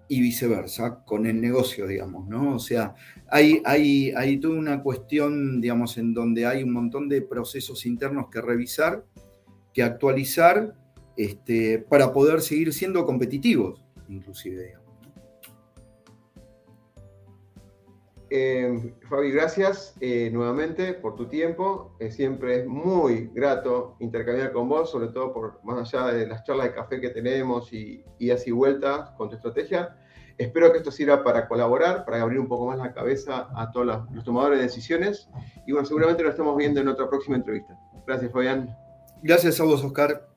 y 0.08 0.20
viceversa, 0.20 1.04
con 1.04 1.26
el 1.26 1.40
negocio, 1.40 1.86
digamos, 1.86 2.26
¿no? 2.28 2.56
O 2.56 2.58
sea, 2.58 2.96
hay, 3.30 3.62
hay, 3.64 4.10
hay 4.10 4.38
toda 4.38 4.58
una 4.58 4.82
cuestión, 4.82 5.60
digamos, 5.60 5.98
en 5.98 6.12
donde 6.12 6.46
hay 6.46 6.64
un 6.64 6.72
montón 6.72 7.08
de 7.08 7.22
procesos 7.22 7.86
internos 7.86 8.26
que 8.28 8.40
revisar, 8.40 9.04
que 9.72 9.84
actualizar, 9.84 10.74
este, 11.16 11.78
para 11.78 12.12
poder 12.12 12.40
seguir 12.40 12.72
siendo 12.72 13.06
competitivos 13.06 13.83
inclusive. 14.08 14.74
Eh, 18.30 18.94
Fabi, 19.08 19.30
gracias 19.30 19.94
eh, 20.00 20.30
nuevamente 20.32 20.94
por 20.94 21.14
tu 21.14 21.28
tiempo. 21.28 21.94
Eh, 22.00 22.10
siempre 22.10 22.60
es 22.60 22.66
muy 22.66 23.30
grato 23.32 23.96
intercambiar 24.00 24.52
con 24.52 24.68
vos, 24.68 24.90
sobre 24.90 25.08
todo 25.08 25.32
por 25.32 25.60
más 25.62 25.94
allá 25.94 26.12
de 26.12 26.26
las 26.26 26.42
charlas 26.42 26.66
de 26.66 26.74
café 26.74 27.00
que 27.00 27.10
tenemos 27.10 27.72
y, 27.72 28.02
y 28.18 28.30
así 28.30 28.50
vueltas 28.50 29.10
con 29.12 29.28
tu 29.28 29.36
estrategia. 29.36 29.96
Espero 30.36 30.72
que 30.72 30.78
esto 30.78 30.90
sirva 30.90 31.22
para 31.22 31.46
colaborar, 31.46 32.04
para 32.04 32.22
abrir 32.22 32.40
un 32.40 32.48
poco 32.48 32.66
más 32.66 32.78
la 32.78 32.92
cabeza 32.92 33.48
a 33.54 33.70
todos 33.70 33.86
los, 33.86 34.10
los 34.10 34.24
tomadores 34.24 34.58
de 34.58 34.64
decisiones. 34.64 35.28
Y 35.66 35.72
bueno, 35.72 35.86
seguramente 35.86 36.24
lo 36.24 36.30
estamos 36.30 36.56
viendo 36.56 36.80
en 36.80 36.88
otra 36.88 37.08
próxima 37.08 37.36
entrevista. 37.36 37.78
Gracias, 38.04 38.32
Fabián. 38.32 38.76
Gracias 39.22 39.60
a 39.60 39.64
vos, 39.64 39.84
Oscar. 39.84 40.28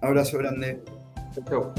Abrazo 0.00 0.38
grande. 0.38 0.82
Chao. 1.48 1.74